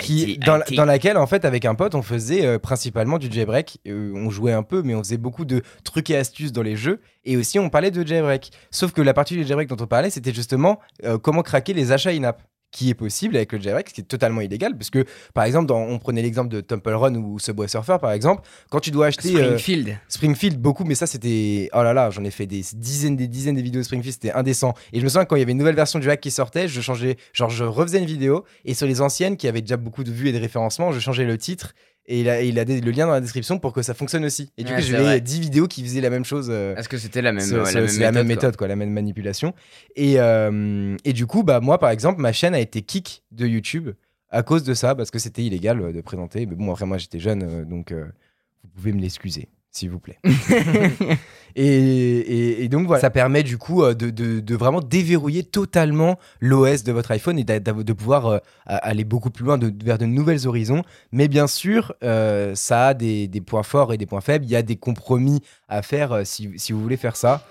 [0.00, 0.74] Qui, IT, dans, IT.
[0.74, 3.78] dans laquelle, en fait, avec un pote, on faisait euh, principalement du jailbreak.
[3.86, 6.76] Euh, on jouait un peu, mais on faisait beaucoup de trucs et astuces dans les
[6.76, 7.00] jeux.
[7.24, 8.50] Et aussi, on parlait de jailbreak.
[8.72, 10.80] Sauf que la partie du jailbreak dont on parlait, c'était justement
[11.22, 12.42] comment craquer les achats in-app.
[12.74, 14.76] Qui est possible avec le ce qui est totalement illégal.
[14.76, 18.10] Parce que, par exemple, dans- on prenait l'exemple de Temple Run ou Subway Surfer, par
[18.10, 18.42] exemple.
[18.68, 19.28] Quand tu dois acheter.
[19.36, 19.96] euh, Springfield.
[20.08, 21.70] Springfield, beaucoup, mais ça c'était.
[21.72, 24.32] Oh là là, j'en ai fait des dizaines, des dizaines de vidéos de Springfield, c'était
[24.32, 24.74] indécent.
[24.92, 26.66] Et je me souviens quand il y avait une nouvelle version du hack qui sortait,
[26.66, 30.02] je changeais, genre je refaisais une vidéo, et sur les anciennes qui avaient déjà beaucoup
[30.02, 31.74] de vues et de référencements, je changeais le titre,
[32.06, 34.24] et il a, il a des- le lien dans la description pour que ça fonctionne
[34.24, 34.50] aussi.
[34.58, 35.20] Et du Ouais, coup, vrai.
[35.20, 36.48] 10 vidéos qui faisaient la même chose.
[36.50, 38.26] euh, Est-ce que c'était la même, ouais, la même c'est la même méthode, quoi.
[38.26, 39.54] méthode, quoi, la même manipulation.
[39.96, 43.46] Et, euh, et du coup, bah, moi, par exemple, ma chaîne a été kick de
[43.46, 43.90] YouTube
[44.30, 46.44] à cause de ça, parce que c'était illégal euh, de présenter.
[46.46, 50.18] Mais bon, après, moi, j'étais jeune, euh, donc vous pouvez me l'excuser, s'il vous plaît.
[51.56, 57.10] et, donc, voilà, ça permet du coup euh, de, vraiment déverrouiller totalement l'OS de votre
[57.10, 60.82] iPhone et de pouvoir euh, aller beaucoup plus loin vers de nouvelles horizons.
[61.12, 64.44] Mais bien sûr, euh, ça a des, points forts et des points faibles.
[64.44, 67.44] Il y a des compromis à faire si vous voulez faire ça.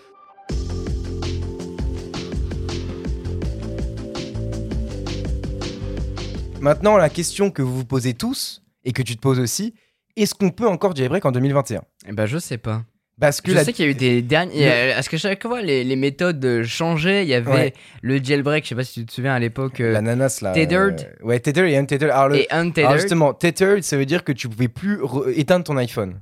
[6.62, 9.74] Maintenant, la question que vous vous posez tous et que tu te poses aussi,
[10.16, 12.84] est-ce qu'on peut encore jailbreak en 2021 Eh ben, je sais pas.
[13.22, 14.68] Parce que Je la- sais qu'il y a eu des derniers.
[14.68, 17.74] euh, Est-ce que chaque fois les, les méthodes euh, changeaient Il y avait Ouais.
[18.02, 20.52] le jailbreak, je sais pas si tu te souviens à l'époque, euh, l'ananas là.
[20.52, 21.02] Tethered.
[21.22, 22.10] euh, ouais, tethered et untethered.
[22.12, 23.00] Alors, le- et alors untethered.
[23.00, 26.20] justement, tethered, ça veut dire que tu pouvais plus re- éteindre ton iPhone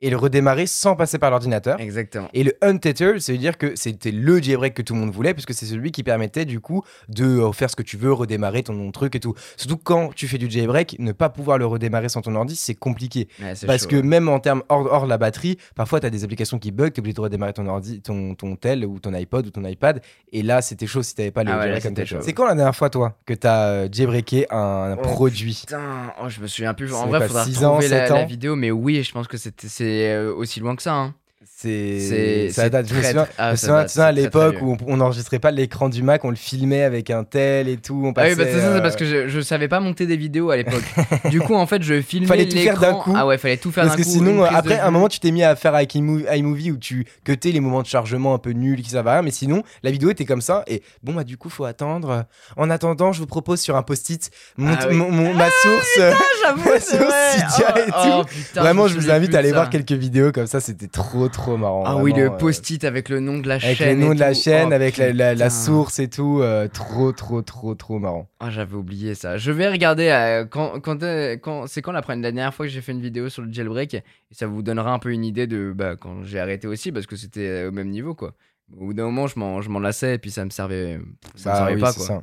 [0.00, 1.80] et le redémarrer sans passer par l'ordinateur.
[1.80, 2.28] Exactement.
[2.34, 5.34] Et le untethered, ça veut dire que c'était le jailbreak que tout le monde voulait,
[5.34, 8.62] puisque c'est celui qui permettait du coup de euh, faire ce que tu veux, redémarrer
[8.62, 9.34] ton truc et tout.
[9.56, 12.74] Surtout quand tu fais du jailbreak, ne pas pouvoir le redémarrer sans ton ordi, c'est
[12.74, 13.28] compliqué.
[13.40, 16.24] Ouais, Parce chaud, que même en termes hors, hors la batterie, parfois tu as des
[16.24, 19.12] applications qui bug, tu es obligé de redémarrer ton ordi, ton, ton tel ou ton
[19.14, 20.00] iPod ou ton iPad.
[20.32, 22.14] Et là, c'était chaud si t'avais pas le Ah ouais, jailbreak.
[22.20, 25.62] C'est quand la dernière fois, toi, que tu as jailbreaké un, Oh, produit?
[25.66, 26.92] Putain, oh, je me souviens plus.
[26.94, 29.68] En vrai, faudra six retrouver ans, la, la vidéo, mais oui, je pense que c'était-
[29.88, 30.94] euh, aussi loin que ça.
[30.94, 31.14] hein.
[31.60, 32.88] C'est ça date.
[32.88, 35.88] Je me souviens, ah, ça souviens- date, sais, à l'époque où on- n'enregistrait pas l'écran
[35.88, 38.00] du Mac, on le filmait avec un tel et tout.
[38.04, 39.80] On Ah passait, oui, bah c'est ça, c'est euh, parce que je, je savais pas
[39.80, 40.84] monter des vidéos à l'époque.
[41.30, 43.12] du coup, en fait, je filmais Fallait tout faire d'un coup.
[43.16, 44.12] Ah ouais, fallait tout faire d'un Parce que coup.
[44.12, 47.06] sinon, après, à un moment, tu t'es mis à faire avec iMo- iMovie où tu
[47.24, 49.22] cutais les moments de chargement un peu nuls qui servent à rien.
[49.22, 50.62] Mais sinon, la vidéo était comme ça.
[50.68, 52.24] Et bon, bah, du coup, faut attendre.
[52.56, 54.94] En attendant, je vous propose sur un post-it mon- Ah oui.
[54.96, 55.98] mon- mon- ma source.
[56.78, 57.14] c'est source.
[57.34, 58.60] Cydia Oh, et oh, tout.
[58.60, 60.60] Vraiment, me je vous invite à aller voir quelques vidéos comme ça.
[60.60, 61.84] C'était trop, trop marrant.
[61.86, 63.98] Ah oui, le euh, post-it avec le nom de la Avec chaîne.
[63.98, 65.50] le nom de la chaîne, Oh, avec la, la- la putain.
[65.50, 66.40] source et tout.
[66.42, 68.28] euh, trop, trop, trop, trop marrant.
[68.40, 69.38] Ah, j'avais oublié ça.
[69.38, 70.98] Je vais regarder euh, quand, quand,
[71.42, 74.02] quand c'est quand la, dernière fois que j'ai fait une vidéo sur le jailbreak et
[74.32, 77.16] ça vous donnera un peu une idée de bah, quand j'ai arrêté aussi parce que
[77.16, 78.34] c'était au même niveau quoi.
[78.76, 80.98] Au bout d'un moment, je m'en, lassais et puis ça me servait,
[81.36, 82.06] ça me Bah servait oui, pas c'est quoi.
[82.06, 82.22] ça.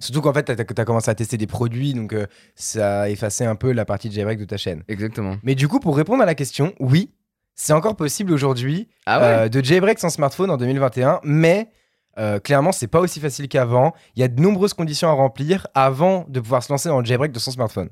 [0.00, 3.44] Surtout qu'en fait, t'as as commencé à tester des produits, donc euh, ça a effacé
[3.44, 4.82] un peu la partie de jailbreak de ta chaîne.
[4.88, 5.36] Exactement.
[5.42, 7.10] Mais du coup, pour répondre à la question, oui,
[7.56, 9.24] c'est encore possible aujourd'hui Ah ouais.
[9.24, 11.70] euh, de jailbreak sans smartphone en 2021, mais
[12.18, 13.92] euh, clairement, c'est pas aussi facile qu'avant.
[14.14, 17.04] Il y a de nombreuses conditions à remplir avant de pouvoir se lancer dans le
[17.04, 17.88] jailbreak de son smartphone.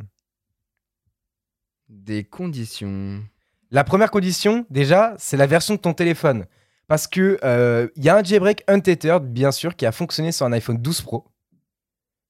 [1.89, 3.23] Des conditions.
[3.71, 6.47] La première condition, déjà, c'est la version de ton téléphone.
[6.87, 10.45] Parce que euh, il y a un jailbreak untethered, bien sûr, qui a fonctionné sur
[10.47, 11.25] un iPhone 12 Pro.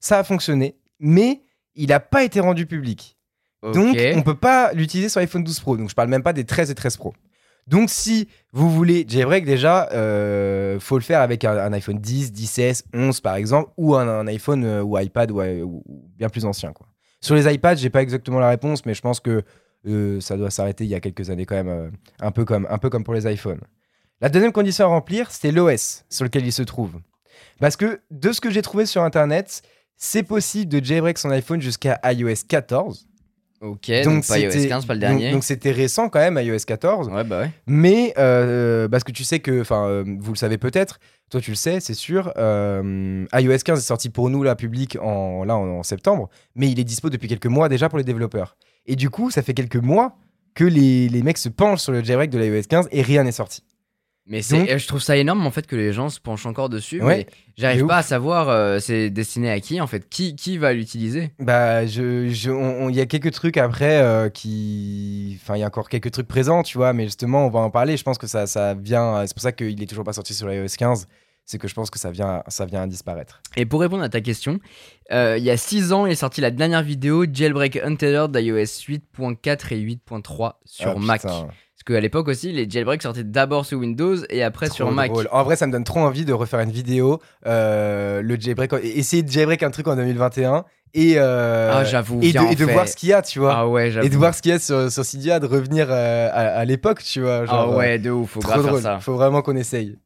[0.00, 1.42] Ça a fonctionné, mais
[1.74, 3.16] il n'a pas été rendu public.
[3.72, 5.76] Donc, on peut pas l'utiliser sur iPhone 12 Pro.
[5.76, 7.14] Donc, je parle même pas des 13 et 13 Pro.
[7.66, 12.82] Donc, si vous voulez jailbreak, déjà, euh, faut le faire avec un, iPhone 10, 10S,
[12.92, 15.82] 11 par exemple, ou un, iPhone euh, ou iPad ou, ou-
[16.16, 16.72] bien plus ancien.
[17.20, 19.42] Sur les iPads, j'ai pas exactement la réponse, mais je pense que
[19.86, 22.66] euh, ça doit s'arrêter il y a quelques années quand même, euh, un, peu comme,
[22.70, 23.60] un peu comme pour les iPhones.
[24.20, 27.00] La deuxième condition à remplir, c'est l'OS sur lequel il se trouve.
[27.60, 29.62] Parce que de ce que j'ai trouvé sur Internet,
[29.96, 33.06] c'est possible de jailbreak son iPhone jusqu'à iOS 14.
[33.64, 35.32] Ok, donc, pas iOS c'était- 15, pas le donc- dernier.
[35.32, 37.08] Donc c'était récent quand même, iOS 14.
[37.08, 37.50] Ouais, bah ouais.
[37.66, 40.98] Mais euh, parce que tu sais que, enfin, euh, vous le savez peut-être,
[41.30, 42.32] toi tu le sais, c'est sûr.
[42.36, 46.70] euh, iOS 15 est sorti pour nous là public en là en, en septembre, mais
[46.70, 48.56] il est dispo depuis quelques mois déjà pour les développeurs.
[48.86, 50.16] Et du coup, ça fait quelques mois
[50.54, 53.32] que les, les mecs se penchent sur le jailbreak de l'iOS 15 et rien n'est
[53.32, 53.62] sorti.
[54.26, 56.46] Mais c'est, Donc- euh, je trouve ça énorme en fait que les gens se penchent
[56.46, 57.02] encore dessus.
[57.02, 57.26] Ouais, mais
[57.58, 58.00] j'arrive pas ouf.
[58.00, 60.08] à savoir euh, c'est destiné à qui en fait.
[60.08, 61.32] Qui, qui va l'utiliser?
[61.38, 65.60] Bah, je, je- on- on- il y a quelques trucs après euh, qui, enfin, il
[65.60, 67.96] y a encore quelques trucs présents, tu vois, mais justement, on va en parler.
[67.98, 69.26] Je pense que ça, ça vient.
[69.26, 71.06] C'est pour ça qu'il est toujours pas sorti sur iOS 15.
[71.46, 73.42] C'est que je pense que ça vient, ça vient à disparaître.
[73.58, 74.60] Et pour répondre à ta question,
[75.12, 79.72] euh, il y a 6 ans est sortie la dernière vidéo Jailbreak Untethered d'iOS 8.4
[79.74, 81.20] et 8.3 sur Ah, Mac.
[81.20, 81.48] putain.
[81.84, 85.10] Parce qu'à l'époque aussi, les jailbreaks sortaient d'abord sur Windows et après sur Mac.
[85.10, 85.28] drôle.
[85.30, 89.22] En vrai, ça me donne trop envie de refaire une vidéo, euh, le jailbreak, essayer
[89.22, 92.20] de jailbreak un truc en 2021 et, euh, ah, j'avoue.
[92.22, 93.54] et de, et voir ce qu'il y a, tu vois.
[93.54, 94.06] Ah ouais, j'avoue.
[94.06, 96.64] et de voir ce qu'il y a sur, sur Cydia, de revenir euh, à, à
[96.64, 97.40] l'époque, tu vois.
[97.42, 99.00] Ah genre, ouais, de ouf, faut grave faire ça.
[99.00, 99.98] Faut vraiment qu'on essaye.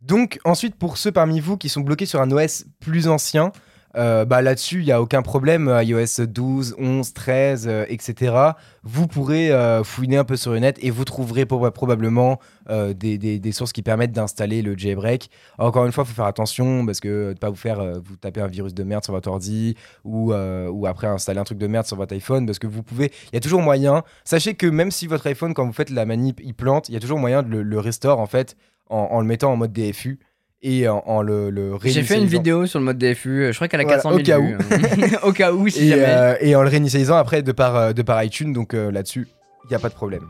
[0.00, 3.50] Donc ensuite, pour ceux parmi vous qui sont bloqués sur un OS plus ancien,
[3.96, 5.68] euh, bah là-dessus, il n'y a aucun problème.
[5.68, 8.34] euh, iOS 12, 11, 13, euh, etc.
[8.82, 13.72] Vous pourrez euh, fouiner un peu sur le net et vous trouverez probablement des, sources
[13.72, 15.30] qui permettent d'installer le jailbreak.
[15.58, 18.16] Encore une fois, il faut faire attention parce que de ne pas vous faire vous
[18.16, 19.74] taper un virus de merde sur votre ordi
[20.04, 23.10] ou, ou après installer un truc de merde sur votre iPhone parce que vous pouvez.
[23.32, 24.04] Il y a toujours moyen.
[24.24, 26.96] Sachez que même si votre iPhone, quand vous faites la manip, il plante, il y
[26.96, 28.56] a toujours moyen de le, le restore en fait
[28.88, 30.20] en, en le mettant en mode DFU
[30.62, 33.56] et en, en le, le J'ai fait une vidéo sur le mode DFU, euh, je
[33.56, 34.56] crois qu'elle a Voilà, 400 000 au cas vues.
[34.58, 35.18] hein.
[35.22, 36.04] au cas où, si et, jamais.
[36.06, 38.52] euh, et en le réinitialisant après de par, euh, de par iTunes.
[38.52, 39.26] Donc euh, là-dessus,
[39.64, 40.26] il n'y a pas de problème.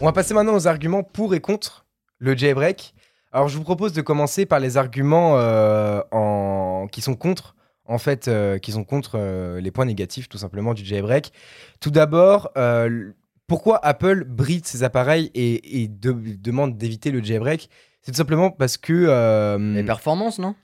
[0.00, 1.84] On va passer maintenant aux arguments pour et contre
[2.18, 2.94] le jailbreak.
[3.32, 6.86] Alors je vous propose de commencer par les arguments euh, en...
[6.90, 10.72] qui sont contre, en fait, euh, qui sont contre euh, les points négatifs tout simplement
[10.72, 11.32] du jailbreak.
[11.80, 13.10] Tout d'abord, euh,
[13.48, 17.68] pourquoi Apple bride ses appareils et, et de- demande d'éviter le jailbreak?
[18.02, 20.54] C'est tout simplement parce que euh, Les performances, non?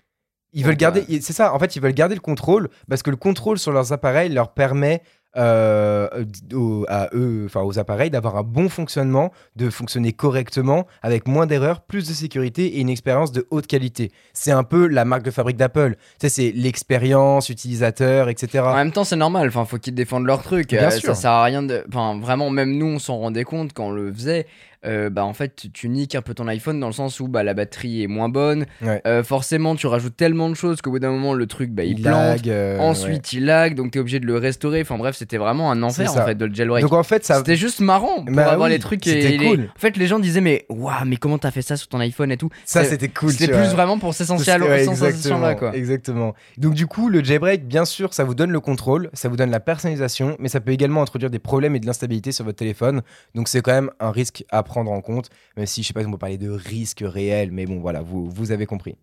[0.53, 1.17] ils veulent garder, bah.
[1.21, 3.93] c'est ça, en fait, ils veulent garder le contrôle parce que le contrôle sur leurs
[3.93, 5.03] appareils leur permet
[5.37, 6.09] euh,
[6.53, 11.47] aux, à eux, enfin aux appareils, d'avoir un bon fonctionnement, de fonctionner correctement, avec moins
[11.47, 14.13] d'erreurs, plus de sécurité et une expérience de haute qualité.
[14.33, 15.95] C'est un peu la marque de fabrique d'Apple.
[15.95, 18.65] Tu sais, c'est l'expérience utilisateur, etc.
[18.65, 19.49] En même temps, c'est normal.
[19.49, 20.69] Enfin, faut qu'ils défendent leur truc.
[20.71, 21.15] Bien Euh, sûr.
[21.15, 21.85] Ça sert à rien de.
[21.89, 24.47] Enfin, vraiment, même nous, on s'en rendait compte quand on le faisait.
[24.87, 27.29] Euh, bah, en fait, tu- tu niques un peu ton iPhone dans le sens où
[27.29, 28.67] bah, la batterie est moins bonne.
[28.83, 29.01] Ouais.
[29.07, 32.01] Euh, forcément, tu rajoutes tellement de choses qu'au bout d'un moment, le truc, bah, il,
[32.03, 32.13] plante.
[32.15, 34.81] lag, euh, Ensuite, il lag, donc tu es obligé de le restaurer.
[34.83, 36.83] Enfin, bref, c'était vraiment un enfer en fait de le jailbreak.
[36.83, 37.37] Donc en fait, ça.
[37.39, 39.71] C'était juste marrant pour Bah avoir oui, les trucs et les- cool.
[39.75, 42.31] En fait, les gens disaient mais waouh, mais comment t'as fait ça sur ton iPhone
[42.33, 42.51] et tout?
[42.65, 43.31] Ça, c'était cool.
[43.33, 43.69] C'était plus vois.
[43.75, 45.77] vraiment pour ces Parce sensations que- ouais, là exactement, quoi.
[45.77, 46.35] Exactement.
[46.59, 49.51] Donc du coup, le jailbreak, bien sûr, ça vous donne le contrôle, ça vous donne
[49.51, 53.03] la personnalisation, mais ça peut également introduire des problèmes et de l'instabilité sur votre téléphone.
[53.35, 56.01] Donc c'est quand même un risque à prendre en compte, même si je sais pas
[56.01, 58.97] si on peut parler de risque réel, mais bon voilà, vous, vous avez compris.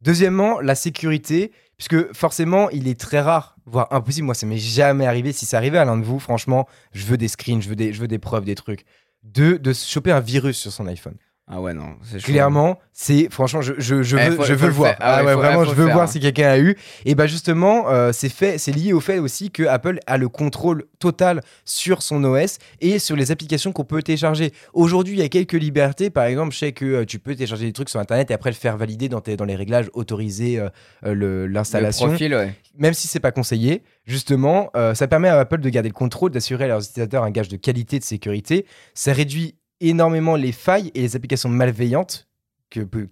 [0.00, 4.26] Deuxièmement, la sécurité, puisque forcément, il est très rare, voire impossible.
[4.26, 5.32] Moi, ça m'est jamais arrivé.
[5.32, 7.92] Si ça arrivait à l'un de vous, franchement, je veux des screens, je veux des,
[7.92, 8.84] je veux des preuves, des trucs.
[9.24, 11.16] De, de choper un virus sur son iPhone.
[11.50, 11.96] Ah ouais non.
[12.22, 14.94] Clairement, c'est franchement, je, je, je Eh, veux, faut- je faut veux le voir.
[15.00, 16.10] Ah ouais, faut- vraiment, faut je veux faire, voir hein.
[16.12, 16.76] si quelqu'un a eu.
[17.06, 20.28] Et bah justement, euh, c'est fait, c'est lié au fait aussi que Apple a le
[20.28, 24.52] contrôle total sur son OS et sur les applications qu'on peut télécharger.
[24.74, 26.10] Aujourd'hui, il y a quelques libertés.
[26.10, 28.50] Par exemple, je sais que euh, tu peux télécharger des trucs sur Internet et après
[28.50, 30.68] le faire valider dans, tes, dans les réglages, autoriser euh,
[31.06, 32.52] euh, l'installation profil, ouais.
[32.76, 36.64] même si c'est pas conseillé, justement, ça permet à Apple de garder le contrôle, d'assurer
[36.64, 38.66] à leurs utilisateurs un gage de qualité, de sécurité.
[38.94, 42.28] Ça réduit énormément les failles et les applications malveillantes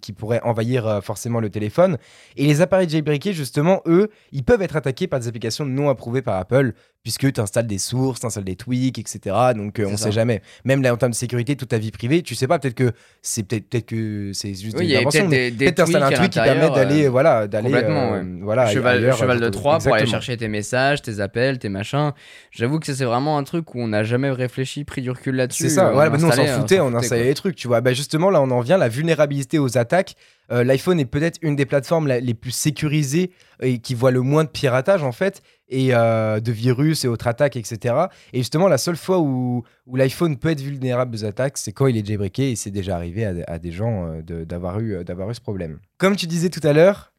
[0.01, 1.97] qui pourraient envahir euh, forcément le téléphone.
[2.35, 6.21] Et les appareils jailbreakés, justement, eux, ils peuvent être attaqués par des applications non approuvées
[6.21, 6.73] par Apple,
[7.07, 9.33] puisque tu installes des sources, tu installes des tweaks, etc.
[9.55, 10.07] Donc euh, on ça.
[10.07, 10.41] sait jamais.
[10.65, 12.91] Même là, en termes de sécurité, toute ta vie privée, tu sais pas, peut-être que
[13.21, 16.69] c'est peut-être peut que c'est juste Oui, des inventions, peut-être t'installes un truc qui permet
[16.69, 18.39] d'aller euh, voilà d'aller complètement, euh, ouais.
[18.41, 22.11] voilà cheval, cheval de euh, 3 pour aller chercher tes messages, tes appels, tes machins.
[22.51, 25.63] J'avoue que c'est vraiment un truc où on n'a jamais réfléchi, pris du recul là-dessus.
[25.63, 27.79] C'est ça, voilà, bah, nous on s'en installait, foutait, on installait les trucs, tu vois.
[27.79, 30.15] Bah, justement, là on en vient, la vulnérabilité aux attaques.
[30.49, 34.21] Euh, L'iPhone est peut-être une des plateformes la- les plus sécurisées et qui voit le
[34.21, 37.95] moins de piratage en fait, et euh, de virus et autres attaques, etc.
[38.33, 41.97] Et justement, la seule fois où, l'iPhone peut être vulnérable aux attaques, c'est quand il
[41.97, 45.41] est jailbreaké et c'est déjà arrivé à, des gens euh, d'avoir eu, euh, eu ce
[45.41, 45.79] problème.
[45.97, 47.11] Comme tu disais tout à l'heure,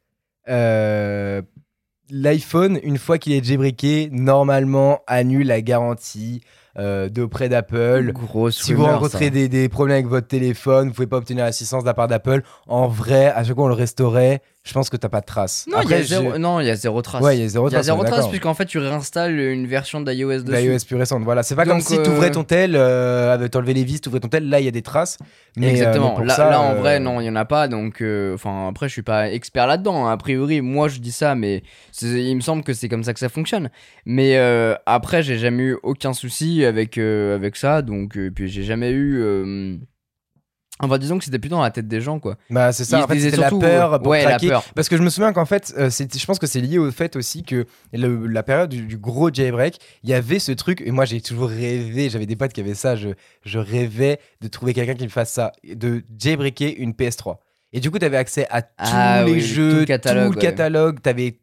[2.11, 6.41] l'iPhone, une fois qu'il est jailbreaké, normalement annule la garantie
[6.79, 8.11] euh, d'auprès d'Apple.
[8.13, 9.29] Grosse Si vous rencontrez ça.
[9.31, 12.41] des, des problèmes avec votre téléphone, vous pouvez pas obtenir l'assistance de la part d'Apple.
[12.67, 15.65] En vrai, à chaque fois on le restaurait, je pense que t'as pas de traces.
[15.71, 17.21] Non, il y a zéro, je- non, il y a zéro trace.
[17.23, 17.85] Ouais, il y a zéro Il y a trace.
[17.85, 20.61] zéro trace puisqu'en fait tu réinstalles une version d'iOS dessus.
[20.61, 21.23] l'iOS plus récente.
[21.23, 24.09] Voilà, c'est pas comme si euh, tu ouvrais ton tel, euh, t'enlevais les vis, tu
[24.09, 25.17] ouvrais ton tel, là il y a des traces.
[25.57, 26.09] Mais, euh, Exactement.
[26.09, 27.67] mais pour là, ça, là, en euh, vrai, non, il y en a pas.
[27.67, 30.05] Donc, euh, enfin, après, je suis pas expert là-dedans.
[30.05, 30.11] hein.
[30.13, 31.63] A priori, moi, je dis ça, mais
[32.01, 33.69] il me semble que c'est comme ça que ça fonctionne.
[34.05, 37.81] Mais euh, après, j'ai jamais eu aucun souci avec euh, avec ça.
[37.81, 39.19] Donc, euh, puis j'ai jamais eu.
[39.21, 39.75] euh,
[40.81, 42.37] Enfin, disons que c'était plutôt dans la tête des gens, quoi.
[42.49, 44.63] Bah, c'est ça, Ils en fait, disaient c'était la peur pour ouais, la peur.
[44.75, 47.17] Parce que je me souviens qu'en fait, euh, je pense que c'est lié au fait
[47.17, 50.91] aussi que le- la période du, du gros jailbreak, il y avait ce truc, et
[50.91, 53.09] moi j'ai toujours rêvé, j'avais des potes qui avaient ça, je,
[53.43, 57.39] je rêvais de trouver quelqu'un qui me fasse ça, de jailbreaker une PS3.
[57.73, 60.27] Et du coup, tu avais accès à tous Ah les oui, jeux, tout le catalogue,
[60.27, 60.41] tout le ouais.
[60.41, 61.39] catalogue, tu avais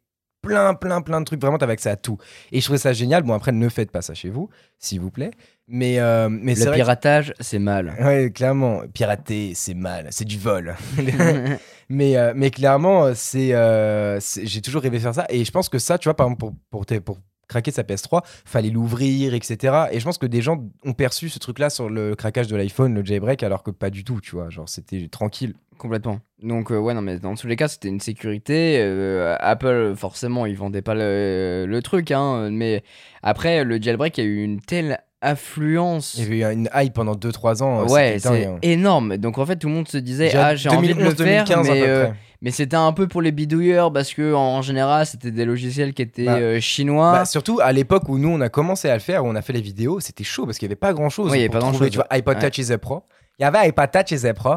[0.47, 2.17] plein, plein, plein de trucs, vraiment, tu avais accès à tout.
[2.51, 3.23] Et je trouvais ça génial.
[3.23, 5.31] Bon, après, ne faites pas ça chez vous, s'il vous plaît.
[5.67, 7.93] Mais, euh, mais Le que- piratage, c'est mal.
[7.99, 8.81] Ouais, clairement.
[8.93, 10.75] Pirater, c'est mal, c'est du vol.
[11.89, 15.25] mais, euh, mais clairement, euh, c'est, euh, j'ai toujours rêvé de faire ça.
[15.29, 17.83] Et je pense que ça, tu vois, par exemple, pour, pour, tes- pour craquer sa
[17.83, 19.85] PS3, fallait l'ouvrir, etc.
[19.91, 22.93] Et je pense que des gens ont perçu ce truc-là sur le craquage de l'iPhone,
[22.93, 24.49] le jailbreak, alors que pas du tout, tu vois.
[24.49, 25.53] Genre, c'était tranquille.
[25.77, 26.19] Complètement.
[26.41, 28.77] Donc euh, ouais non mais dans tous les cas c'était une sécurité.
[28.79, 32.83] Euh, Apple forcément ils vendaient pas le, le truc hein, mais
[33.23, 36.15] après le jailbreak a eu une telle affluence.
[36.15, 37.87] Il y avait eu une hype pendant 2-3 ans.
[37.87, 38.57] Ouais c'est hein.
[38.61, 39.17] énorme.
[39.17, 41.45] Donc en fait tout le monde se disait ah j'ai envie de le 2011, faire
[41.45, 42.07] 2015 à mais euh,
[42.41, 46.03] mais c'était un peu pour les bidouilleurs parce que en général c'était des logiciels qui
[46.03, 47.11] étaient Bah, euh, chinois.
[47.13, 49.41] Bah, surtout à l'époque où nous on a commencé à le faire, où on a
[49.41, 51.31] fait les vidéos, c'était chaud parce qu'il n'y avait pas grand chose.
[51.31, 52.49] Oui, il y avait pas grand-chose, Tu vois, iPod ouais.
[52.49, 53.03] Touch is a Pro.
[53.39, 54.55] Il y avait iPod Touch is a Pro.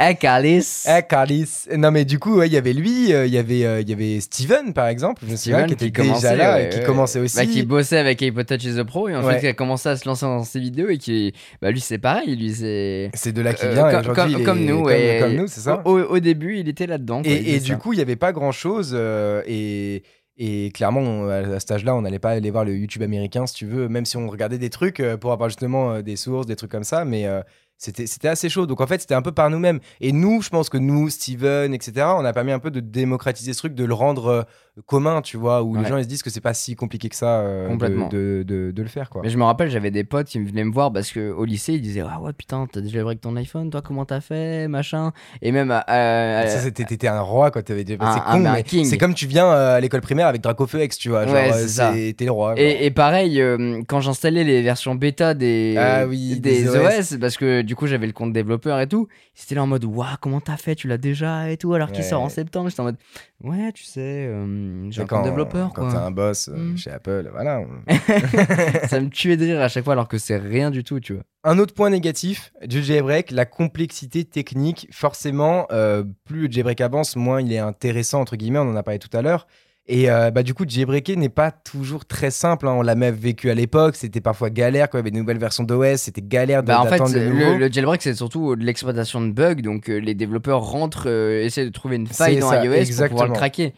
[0.00, 0.84] Eh Calis.
[0.88, 1.66] Eh, Carlis.
[1.76, 3.88] Non, mais du coup, ouais, il y avait lui, euh, il y avait, euh, il
[3.90, 6.56] y avait Steven, par exemple, je me souviens, Steven qui était qui commençait, déjà là,
[6.56, 6.84] ouais, qui ouais.
[6.84, 7.36] commençait aussi.
[7.36, 9.34] Bah, qui bossait avec iPod Touch is a Pro et en Ouais.
[9.34, 11.98] fait qui a commencé à se lancer dans ses vidéos et qui bah lui c'est
[11.98, 14.44] pareil lui c'est C'est de là qu'il Euh, vient, et comme- aujourd'hui, comme- il est
[14.44, 14.82] comme nous,
[15.20, 17.20] comme, nous, c'est ça Au, au début, il était là-dedans.
[17.22, 17.76] quoi, il Et, et faisait du ça.
[17.76, 18.98] coup, il n'y avait pas grand chose.
[19.46, 20.02] et,
[20.36, 23.66] et clairement, à cet âge-là, on n'allait pas aller voir le YouTube américain, si tu
[23.66, 26.56] veux, même si on regardait des trucs euh, pour avoir justement euh, des sources, des
[26.56, 27.04] trucs comme ça.
[27.04, 27.42] Mais euh,
[27.78, 28.66] c'était c'était assez chaud.
[28.66, 29.80] Donc en fait, c'était un peu par nous-mêmes.
[30.00, 33.52] Et nous, je pense que nous, Steven, etc., on a permis un peu de démocratiser
[33.52, 34.42] ce truc, de le rendre euh,
[34.86, 37.16] commun, tu vois, où les gens ils se disent que c'est pas si compliqué que
[37.16, 38.08] ça euh, de- Complètement.
[38.08, 39.22] de, de- de le faire, quoi.
[39.22, 41.74] Mais je me rappelle, j'avais des potes qui venaient me voir parce que au lycée,
[41.74, 45.12] ils disaient Ah ouais, putain, t'as déjà break ton iPhone, toi, comment t'as fait Machin.
[45.42, 45.84] Et même à.
[45.86, 47.98] à- ça, c'était t'étais un roi quand t'avais déjà.
[48.14, 51.24] C'est con, mais c'est comme tu viens euh, à l'école primaire avec Dracofex, tu vois.
[51.26, 52.54] Genre, Ouais, euh, t'es le roi.
[52.56, 57.16] Et, et pareil, euh, quand j'installais les versions bêta des, Ah oui, des, des OS.
[57.20, 59.08] parce que du coup, j'avais le compte développeur et tout.
[59.34, 60.74] C'était là en mode, waouh, comment t'as fait?
[60.74, 62.08] Tu l'as déjà et tout, alors qu'il Ouais.
[62.10, 62.68] sort en septembre.
[62.68, 62.96] J'étais en mode,
[63.42, 66.76] ouais, tu sais, euh, j'ai un compte développeur, quand t'es un boss euh, Mm.
[66.76, 67.62] chez Apple, voilà.
[68.88, 71.14] Ça me tuait de rire à chaque fois, alors que c'est rien du tout, tu
[71.14, 71.22] vois.
[71.44, 74.88] Un autre point négatif du jailbreak, la complexité technique.
[74.90, 78.82] Forcément, euh, plus le jailbreak avance, moins il est intéressant, entre guillemets, on en a
[78.82, 79.46] parlé tout à l'heure.
[79.86, 82.66] Et euh, bah, du coup, jailbreaker n'est pas toujours très simple.
[82.68, 82.72] hein.
[82.72, 84.88] On l'a même vécu à l'époque, c'était parfois galère.
[84.88, 87.28] Quand il y avait des nouvelles versions d'OS, c'était galère de- Bah, en fait, le
[87.28, 87.52] nouveau.
[87.52, 89.56] le, le jailbreak, c'est surtout de l'exploitation de bugs.
[89.56, 93.08] Donc, euh, les développeurs rentrent, euh, essaient de trouver une faille dans ça, iOS pour
[93.08, 93.74] pouvoir le craquer.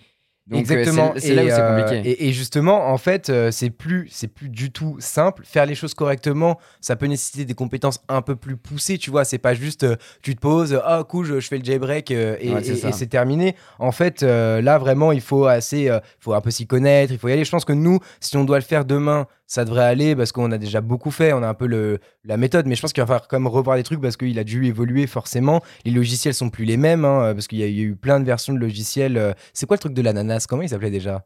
[0.49, 1.13] Donc, euh, Exactement.
[1.17, 2.09] c'est là où c'est euh, compliqué.
[2.09, 5.43] et, et justement, en fait, euh, c'est plus, c'est plus du tout simple.
[5.45, 8.97] Faire les choses correctement, ça peut nécessiter des compétences un peu plus poussées.
[8.97, 9.85] Tu vois, c'est pas juste
[10.23, 12.93] tu te poses, ah cool, je, je fais le jailbreak euh, et, Ouais, c'est et-
[12.93, 13.57] c'est terminé.
[13.81, 17.13] En fait, euh, là vraiment, il faut assez, euh, faut un peu s'y connaître.
[17.13, 17.45] Il faut y aller.
[17.45, 20.51] Je pense que nous, si on doit le faire demain, ça devrait aller parce qu'on
[20.53, 21.33] a déjà beaucoup fait.
[21.33, 23.77] On a un peu la méthode, mais je pense qu'il va falloir quand même revoir
[23.77, 25.63] des trucs parce qu'il a dû évoluer forcément.
[25.85, 28.25] Les logiciels sont plus les mêmes hein, parce qu'il y, y a eu plein de
[28.25, 29.17] versions de logiciels.
[29.17, 30.47] euh, C'est quoi le truc de l'ananas?
[30.49, 31.25] Comment il s'appelait déjà?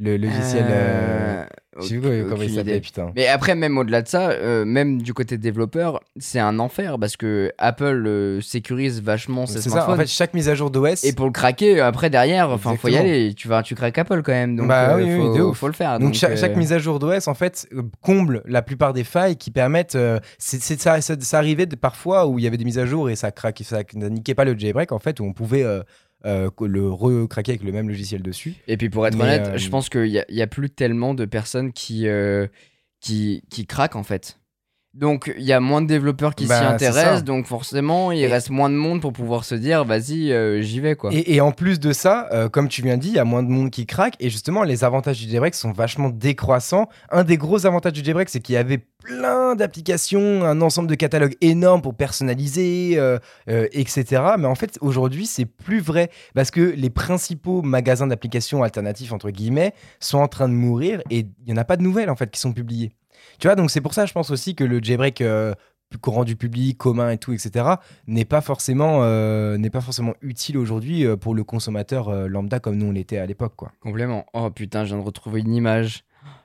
[0.00, 0.64] Le logiciel.
[0.68, 1.44] euh,
[1.76, 3.12] Euh, Je sais plus comment il s'appelait, putain.
[3.14, 7.16] Mais après, même au-delà de ça, euh, même du côté développeur, c'est un enfer parce
[7.16, 9.70] que Apple euh, sécurise vachement ses C'est ça.
[9.70, 9.94] smartphones.
[9.94, 11.04] En fait, chaque mise à jour d'OS.
[11.04, 13.32] et pour le craquer, après derrière, enfin, faut y aller.
[13.34, 14.56] Tu vas, tu craques Apple quand même.
[14.56, 15.98] Donc, Bah oui, oui, faut, le faire.
[16.00, 17.68] Donc, cha- chaque mise à jour d'OS en fait
[18.02, 19.96] comble la plupart des failles qui permettent.
[20.38, 23.08] c'est ça, ça, ça arrivait de- parfois où il y avait des mises à jour
[23.10, 25.64] et ça craquait, ça niquait pas le jailbreak en fait où on pouvait
[26.24, 28.54] euh, euh, le recraquer avec le même logiciel dessus.
[28.66, 30.46] Et puis pour être Mais, honnête, euh, je pense qu'il n'y a, il y a
[30.46, 32.46] plus tellement de personnes qui, euh,
[33.00, 34.38] qui, qui craquent en fait.
[34.98, 38.26] Donc il y a moins de développeurs qui s'y Bah, intéressent, donc forcément il Et-
[38.26, 41.10] reste moins de monde pour pouvoir se dire vas-y euh, j'y vais quoi.
[41.12, 43.24] Et, et en plus de ça, euh, comme tu viens de dire, il y a
[43.24, 46.88] moins de monde qui craque et justement les avantages du jailbreak sont vachement décroissants.
[47.10, 50.96] Un des gros avantages du jailbreak, c'est qu'il y avait plein d'applications, un ensemble de
[50.96, 54.04] catalogues énorme pour personnaliser, euh, etc.
[54.38, 59.30] Mais en fait, aujourd'hui, c'est plus vrai parce que les principaux magasins d'applications alternatifs entre
[59.30, 62.16] guillemets sont en train de mourir et il y en a pas de nouvelles en
[62.16, 62.90] fait qui sont publiées.
[63.38, 65.54] Tu vois, donc c'est pour ça, je pense aussi que le jailbreak euh,
[66.00, 67.64] courant du public, commun et tout, etc.,
[68.06, 72.60] n'est pas forcément, euh, n'est pas forcément utile aujourd'hui euh, pour le consommateur euh, lambda
[72.60, 73.72] comme nous on l'était à l'époque, quoi.
[73.80, 74.26] Complément.
[74.34, 76.04] Oh putain, je viens de retrouver une image.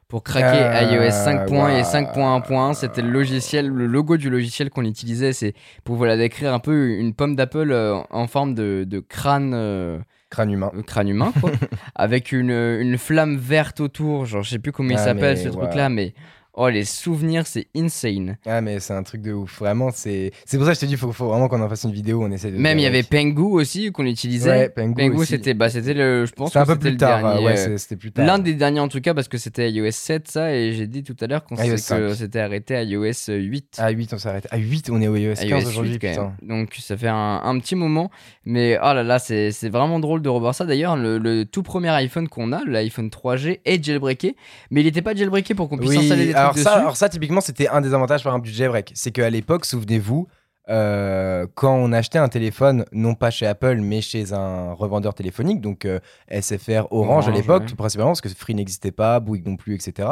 [0.09, 2.41] Pour craquer iOS 5 points et waouh.
[2.41, 5.33] 5.1 c'était le logiciel, le logo du logiciel qu'on utilisait.
[5.33, 7.73] C'est pour voilà décrire un peu une pomme d'Apple
[8.11, 10.71] en forme de, de crâne, Crâne humain.
[10.85, 11.49] crâne humain, quoi,
[11.95, 14.25] avec une, une flamme verte autour.
[14.25, 16.13] Genre, je sais plus comment il Ah, s'appelle ce truc-là, mais
[16.53, 18.37] oh les souvenirs, c'est insane.
[18.45, 19.89] Ah mais c'est un truc de ouf, vraiment.
[19.93, 21.91] C'est, c'est pour ça que je te dis, faut, faut vraiment qu'on en fasse une
[21.91, 22.57] vidéo, on essaie de.
[22.57, 23.03] Même il y avait.
[23.03, 24.49] Pengu aussi qu'on utilisait.
[24.49, 27.21] Ouais, Pengu Pengu, c'était bah c'était le, je pense C'était un peu c'était plus tard.
[27.21, 28.25] dernier, ouais, euh, c'était plus tard.
[28.25, 31.03] L'un des derniers en tout cas parce que c'était iOS 7 ça et j'ai dit
[31.03, 32.15] tout à l'heure qu'on iOS s'est- que 5.
[32.15, 33.75] c'était arrêté à iOS 8.
[33.79, 34.47] À 8, on s'arrête.
[34.51, 36.33] À 8, on est au iOS 15 iOS aujourd'hui, 8 quand putain.
[36.41, 36.61] même.
[36.63, 38.09] Donc ça fait un, un petit moment.
[38.45, 40.65] Mais oh là là, c'est c'est vraiment drôle de revoir ça.
[40.65, 44.35] D'ailleurs, le, le tout premier iPhone qu'on a, l'iPhone 3G, est jailbreaké.
[44.71, 47.09] Mais il n'était pas jailbreaké pour qu'on puisse installer des trucs alors ça, alors ça,
[47.09, 48.91] typiquement, c'était un des avantages par exemple du jailbreak.
[48.95, 50.27] C'est qu'à l'époque, souvenez-vous,
[50.69, 55.59] euh, quand on achetait un téléphone, non pas chez Apple, mais chez un revendeur téléphonique,
[55.59, 57.67] donc euh, SFR, Orange, Orange, à l'époque, ouais.
[57.67, 60.09] tout principalement, parce que Free n'existait pas, Bouygues non plus, etc.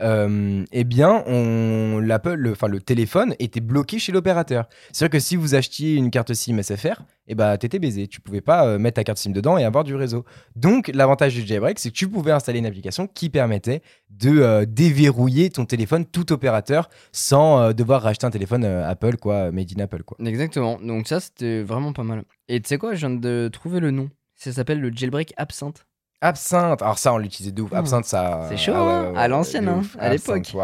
[0.00, 4.68] Euh, eh bien, on, l'Apple, le, téléphone était bloqué chez l'opérateur.
[4.92, 8.08] C'est-à-dire que si vous achetiez une carte SIM SFR, eh ben, t'étais baisé.
[8.08, 10.24] Tu pouvais pas euh, mettre ta carte SIM dedans et avoir du réseau.
[10.56, 14.64] Donc, l'avantage du jailbreak, c'est que tu pouvais installer une application qui permettait de euh,
[14.66, 20.02] déverrouiller ton téléphone tout opérateur sans devoir racheter un téléphone Apple, quoi, made in Apple,
[20.02, 20.16] quoi.
[20.24, 20.78] Exactement.
[20.80, 22.24] Donc ça, c'était vraiment pas mal.
[22.48, 24.10] Et tu sais quoi, je viens de trouver le nom.
[24.34, 25.86] Ça s'appelle le jailbreak Absinthe.
[26.20, 27.70] Absinthe, alors ça, on l'utilisait de ouf.
[27.70, 27.76] Hmm.
[27.76, 28.46] Absinthe, ça.
[28.48, 30.54] C'est chaud, ah ouais, hein, ouais, ouais, à l'ancienne, hein, à l'époque.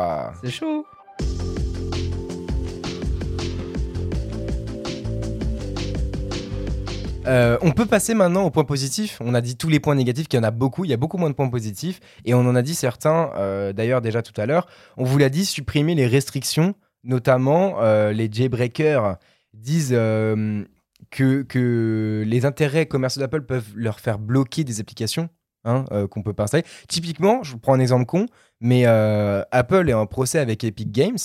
[0.42, 0.86] C'est chaud.
[7.26, 9.18] Euh, on peut passer maintenant aux points positifs.
[9.20, 10.84] On a dit tous les points négatifs, qu'il y en a beaucoup.
[10.84, 12.00] Il y a beaucoup moins de points positifs.
[12.24, 14.66] Et on en a dit certains, euh, d'ailleurs, déjà tout à l'heure.
[14.96, 19.16] On vous l'a dit, supprimer les restrictions, notamment euh, les jailbreakers
[19.52, 20.64] disent euh,
[21.10, 25.28] que, que les intérêts commerciaux d'Apple peuvent leur faire bloquer des applications
[25.64, 26.64] hein, euh, qu'on peut pas installer.
[26.88, 28.26] Typiquement, je vous prends un exemple con,
[28.60, 31.18] mais euh, Apple est en procès avec Epic Games.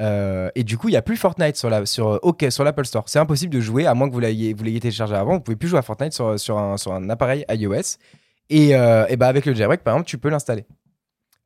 [0.00, 2.20] Euh, et du coup, il n'y a plus Fortnite sur la sur
[2.64, 3.04] l'Apple Store.
[3.08, 5.34] C'est impossible de jouer à moins que vous l'ayez téléchargé avant.
[5.34, 7.98] Vous pouvez plus jouer à Fortnite sur, un appareil iOS.
[8.50, 10.66] Et, euh, et bah avec le jailbreak, par exemple, tu peux l'installer.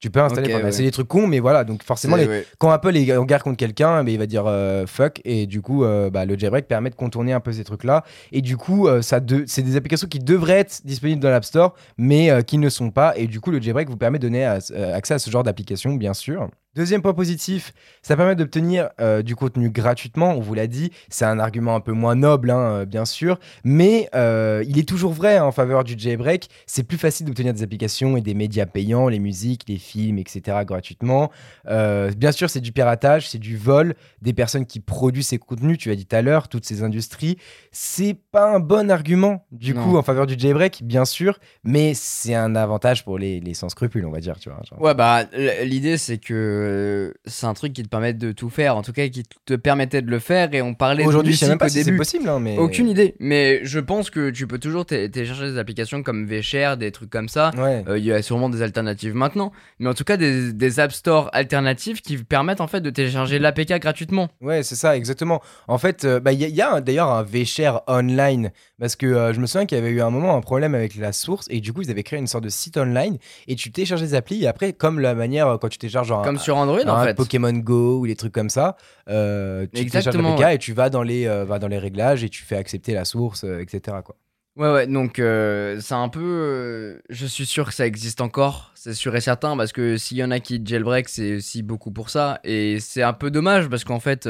[0.01, 0.73] Tu peux installer ouais.
[0.73, 1.65] C'est des trucs cons, mais voilà.
[1.65, 2.47] Donc forcément, C'est- les- ouais.
[2.59, 5.21] quand Apple est en guerre contre quelqu'un, eh ben, il va dire euh, fuck.
[5.25, 8.05] Et du coup, euh, bah, le jailbreak permet de contourner un peu ces trucs-là.
[8.31, 11.45] Et du coup, euh, ça de- c'est des applications qui devraient être disponibles dans l'App
[11.45, 13.13] Store, mais qui ne sont pas.
[13.17, 14.59] Et du coup, le jailbreak vous permet de donner à-
[14.95, 16.49] accès à ce genre d'application, bien sûr.
[16.79, 17.73] Deuxième point positif,
[18.03, 20.93] ça permet d'obtenir euh, du contenu gratuitement, on vous l'a dit.
[21.09, 24.89] C'est un argument un peu moins noble, hein, euh, bien sûr, mais euh, il est
[24.89, 26.49] toujours vrai hein, en faveur du jailbreak.
[26.67, 30.59] C'est plus facile d'obtenir des applications et des médias payants, les musiques, les films, etc.
[30.65, 31.33] gratuitement.
[31.67, 35.91] Bien sûr, c'est du piratage, c'est du vol des personnes qui produisent ces contenus, tu
[35.91, 37.39] as dit tout à l'heure, toutes ces industries.
[37.73, 39.83] C'est pas un bon argument, du Non.
[39.83, 43.69] coup, en faveur du jailbreak, bien sûr, mais c'est un avantage pour les, les sans
[43.69, 44.61] scrupules, on va dire, tu vois.
[44.69, 44.81] genre.
[44.81, 45.25] Ouais, bah,
[45.65, 48.93] l'idée, c'est que euh, c'est un truc qui te permet de tout faire, en tout
[48.93, 51.61] cas, qui te permettait de le faire, et on parlait Aujourd'hui, je sais même musique
[51.61, 52.57] pas au si c'est possible, hein, mais.
[52.59, 56.77] Aucune idée, mais je pense que tu peux toujours té- télécharger des applications comme VShare,
[56.77, 57.51] des trucs comme ça.
[57.57, 57.85] Ouais.
[57.89, 60.93] Euh, Il y a sûrement des alternatives maintenant, mais en tout cas des, des App
[60.93, 64.29] Store alternatifs qui permettent en fait de télécharger l'APK gratuitement.
[64.41, 65.41] Ouais, c'est ça, exactement.
[65.67, 68.97] En fait, euh, bah, il y a, il y a d'ailleurs un VShare online, parce
[68.97, 71.13] que euh, je me souviens qu'il y avait eu un moment un problème avec la
[71.13, 74.01] source, et du coup, ils avaient créé une sorte de site online, et tu télécharges
[74.03, 76.81] des applis, et après, comme la manière, quand tu télécharges genre, Comme un, sur Android
[76.87, 77.15] en un fait.
[77.15, 78.77] Pokémon Go ou les trucs comme ça,
[79.11, 80.55] euh, tu Exactement, ouais.
[80.55, 83.05] et tu vas dans, les, euh, vas dans les réglages, et tu fais accepter la
[83.05, 83.99] source, euh, etc.
[84.05, 84.17] Quoi.
[84.57, 86.21] Ouais, ouais, donc euh, c'est un peu.
[86.23, 90.17] euh, je suis sûr que ça existe encore, c'est sûr et certain, parce que s'il
[90.17, 92.41] y en a qui jailbreak, c'est aussi beaucoup pour ça.
[92.45, 94.29] Et c'est un peu dommage, parce qu'en fait,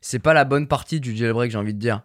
[0.00, 2.02] c'est pas la bonne partie du jailbreak, j'ai envie de dire.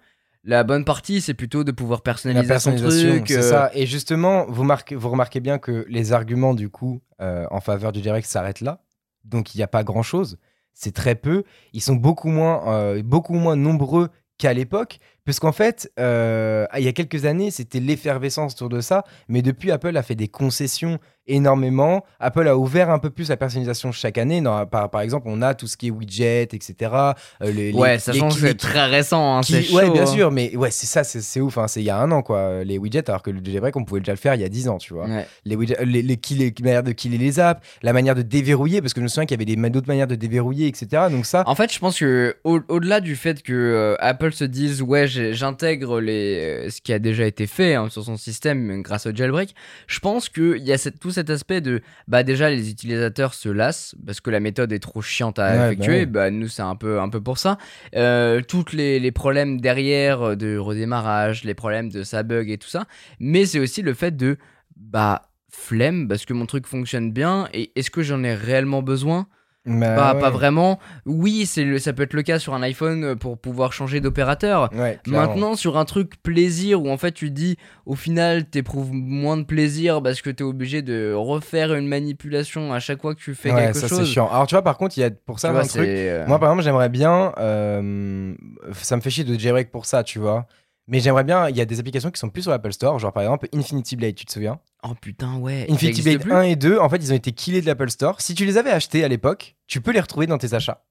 [0.47, 3.27] La bonne partie, c'est plutôt de pouvoir La personnaliser son personnalisation, truc.
[3.29, 3.71] c'est euh, ça.
[3.73, 7.91] Et justement, vous, marquez, vous remarquez bien que les arguments, du coup, euh, en faveur
[7.91, 8.84] du direct s'arrêtent là.
[9.25, 10.37] Donc, il n'y a pas grand-chose.
[10.73, 11.43] C'est très peu.
[11.73, 14.99] Ils sont beaucoup moins, euh, beaucoup moins nombreux qu'à l'époque.
[15.25, 19.03] Puisqu'en fait, euh, il y a quelques années, c'était l'effervescence autour de ça.
[19.27, 22.05] Mais depuis, Apple a fait des concessions énormément.
[22.19, 24.41] Apple a ouvert un peu plus la personnalisation chaque année.
[24.41, 26.91] Non, par, par exemple, on a tout ce qui est widget, etc.
[26.93, 29.77] euh, les, Ouais, sachant que c'est très récent, hein, c'est chaud.
[29.77, 30.05] ouais, bien hein.
[30.05, 31.57] sûr, mais ouais, c'est ça, c'est ouf.
[31.57, 33.83] hein, c'est il y a un an, quoi, les widgets, alors que le jailbreak, on
[33.83, 35.07] pouvait déjà le faire il y a 10 ans, tu vois.
[35.07, 35.25] Ouais.
[35.45, 39.03] Les widgets, les, manières de killer les apps, la manière de déverrouiller, parce que je
[39.05, 41.05] me souviens qu'il y avait d'autres manières de déverrouiller, etc.
[41.09, 44.43] Donc ça, En fait, je pense que au- au-delà du fait que euh, Apple se
[44.43, 48.81] dise ouais, j'intègre les euh, ce qui a déjà été fait hein, sur son système
[48.81, 49.55] grâce au jailbreak,
[49.87, 53.33] je pense que il y a cette- tout cet aspect de bah déjà les utilisateurs
[53.33, 55.93] se lassent parce que la méthode est trop chiante à Ouais, bah effectuer.
[55.99, 56.05] ouais.
[56.05, 57.57] Bah, nous c'est un peu un peu pour ça.
[57.95, 62.57] Euh, toutes les, les problèmes derrière euh, de redémarrage, les problèmes de ça bug et
[62.57, 62.85] tout ça,
[63.19, 64.37] mais c'est aussi le fait de
[64.75, 69.27] bah flemme parce que mon truc fonctionne bien et est-ce que j'en ai réellement besoin?
[69.65, 70.19] Bah, pas, ouais.
[70.21, 70.79] pas vraiment.
[71.05, 73.99] Oui, c'est le, ça peut être le cas sur un iPhone euh, pour pouvoir changer
[74.01, 74.69] d'opérateur.
[74.73, 74.99] Ouais.
[75.07, 79.43] Maintenant, sur un truc plaisir où en fait tu dis au final t'éprouves moins de
[79.43, 83.51] plaisir parce que t'es obligé de refaire une manipulation à chaque fois que tu fais
[83.51, 84.07] ouais, quelque ça c'est chose.
[84.11, 84.29] chiant.
[84.31, 85.81] Alors tu vois, par contre, il y a pour ça Tu vois, un truc.
[85.85, 87.33] c'est, euh, Moi, par exemple, j'aimerais bien.
[87.37, 88.33] euh,
[88.73, 90.45] ça me fait chier de jailbreak pour ça, tu vois.
[90.87, 91.49] Mais j'aimerais bien.
[91.49, 93.95] Il y a des applications qui sont plus sur l'Apple Store, genre par exemple Infinity
[93.95, 94.59] Blade, tu te souviens?
[94.83, 95.65] Oh putain, ouais.
[95.69, 98.21] Infinity Blade plus 1 et 2, en fait, ils ont été killés de l'Apple Store.
[98.21, 100.83] Si tu les avais achetés à l'époque, tu peux les retrouver dans tes achats.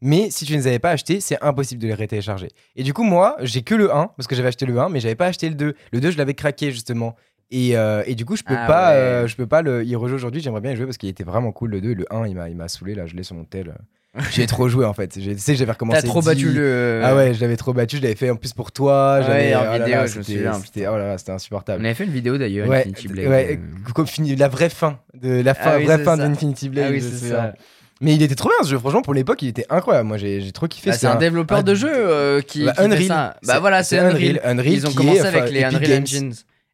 [0.00, 2.48] Mais si tu ne les avais pas achetés, c'est impossible de les rétélécharger.
[2.76, 5.00] Et du coup, moi, j'ai que le 1, parce que j'avais acheté le 1, mais
[5.00, 5.74] j'avais pas acheté le 2.
[5.92, 7.16] Le 2, je l'avais craqué, justement.
[7.50, 8.96] Et, euh, et du coup, je peux Ah pas, ouais.
[8.96, 10.40] euh, je peux pas le, y rejouer aujourd'hui.
[10.40, 11.94] J'aimerais bien y jouer parce qu'il était vraiment cool, le 2.
[11.94, 13.74] Le 1, il m'a, il m'a saoulé, là, je l'ai sur mon tel.
[14.32, 15.08] J'ai trop joué, en fait.
[15.08, 16.00] Tu sais, j'avais recommencé.
[16.00, 16.26] T'as trop 10.
[16.26, 17.02] battu le.
[17.04, 19.18] Ah ouais, je l'avais trop battu, je l'avais fait en plus pour toi.
[19.20, 21.82] Ouais, j'avais- en oh vidéo, là, je me souviens, C'était, oh là là, c'était insupportable.
[21.82, 23.26] On avait fait une vidéo d'ailleurs, Ouais, Infinity Blade.
[23.28, 24.34] ouais, euh.
[24.38, 26.86] la vraie fin de la fin, Ah oui, vraie fin d'Infinity Blade.
[26.88, 27.52] Ah oui, c'est ça.
[28.00, 30.08] Mais il était trop bien ce jeu, franchement, pour l'époque, il était incroyable.
[30.08, 30.90] Moi, j'ai trop kiffé.
[30.90, 33.06] Bah, c'est un un- développeur un- de jeu euh, qui, Bah, qui fait Unreal.
[33.06, 33.36] ça.
[33.46, 34.40] Bah voilà, c'est Unreal.
[34.44, 36.02] Unreal Ils ont commencé avec les Unreal.
[36.02, 36.32] Engines.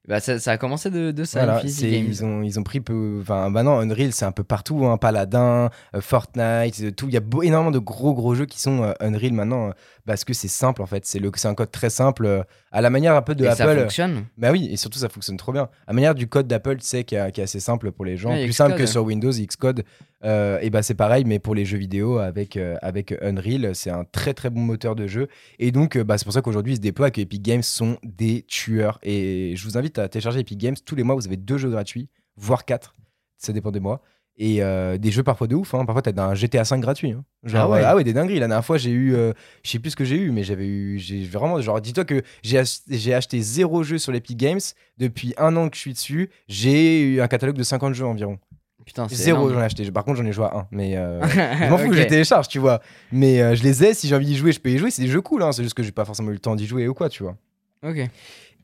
[0.08, 3.18] Bah, ça, ça a commencé de, de ça, Voilà, ils ont ils ont pris peu
[3.22, 7.06] enfin bah non Unreal c'est un peu partout hein, Paladin euh, Fortnite euh, tout.
[7.06, 9.70] Il y a beau- énormément de gros gros jeux qui sont euh, Unreal maintenant
[10.04, 11.06] parce que c'est simple en fait.
[11.06, 13.50] C'est le c'est un code très simple euh, à la manière un peu de Et
[13.54, 13.80] ça Apple.
[13.80, 14.24] fonctionne.
[14.36, 15.64] bah oui et surtout ça fonctionne trop bien.
[15.86, 18.30] À la manière du code d'Apple tu sais qui, est- assez simple pour les gens
[18.30, 19.84] Ouais, plus simple que sur Windows Xcode
[20.24, 23.90] euh, et bah c'est pareil mais pour les jeux vidéo avec euh, avec Unreal c'est
[23.90, 25.28] un très très bon moteur de jeu.
[25.58, 28.42] Et donc bah, c'est pour ça qu'aujourd'hui il se déploie que Epic Games sont des
[28.48, 28.98] tueurs.
[29.02, 30.76] Et je vous invite à télécharger Epic Games.
[30.84, 32.94] Tous les mois vous avez deux jeux gratuits voire quatre.
[33.38, 34.00] Ça dépend des mois
[34.38, 35.84] et euh, des jeux parfois de ouf hein.
[35.84, 37.22] parfois t'as un GTA 5 gratuit hein.
[37.44, 37.80] genre Ah ouais.
[37.80, 39.96] euh, ah ouais des dingueries la dernière fois j'ai eu euh, je sais plus ce
[39.96, 43.40] que j'ai eu mais j'avais eu j'ai vraiment genre dis-toi que j'ai ach- j'ai acheté
[43.42, 44.60] zéro jeu sur l'Epic Games
[44.98, 48.38] depuis un an que je suis dessus j'ai eu un catalogue de 50 jeux environ
[48.86, 51.20] Putain, c'est zéro j'en ai acheté par contre j'en ai joué à un mais euh,
[51.28, 52.80] je m'en fous que je télécharge tu vois
[53.12, 55.08] mais je les ai si j'ai envie d'y jouer je peux y jouer c'est des
[55.08, 55.52] jeux cool hein.
[55.52, 57.36] c'est juste que j'ai pas forcément eu le temps d'y jouer ou quoi tu vois
[57.84, 57.98] Ok.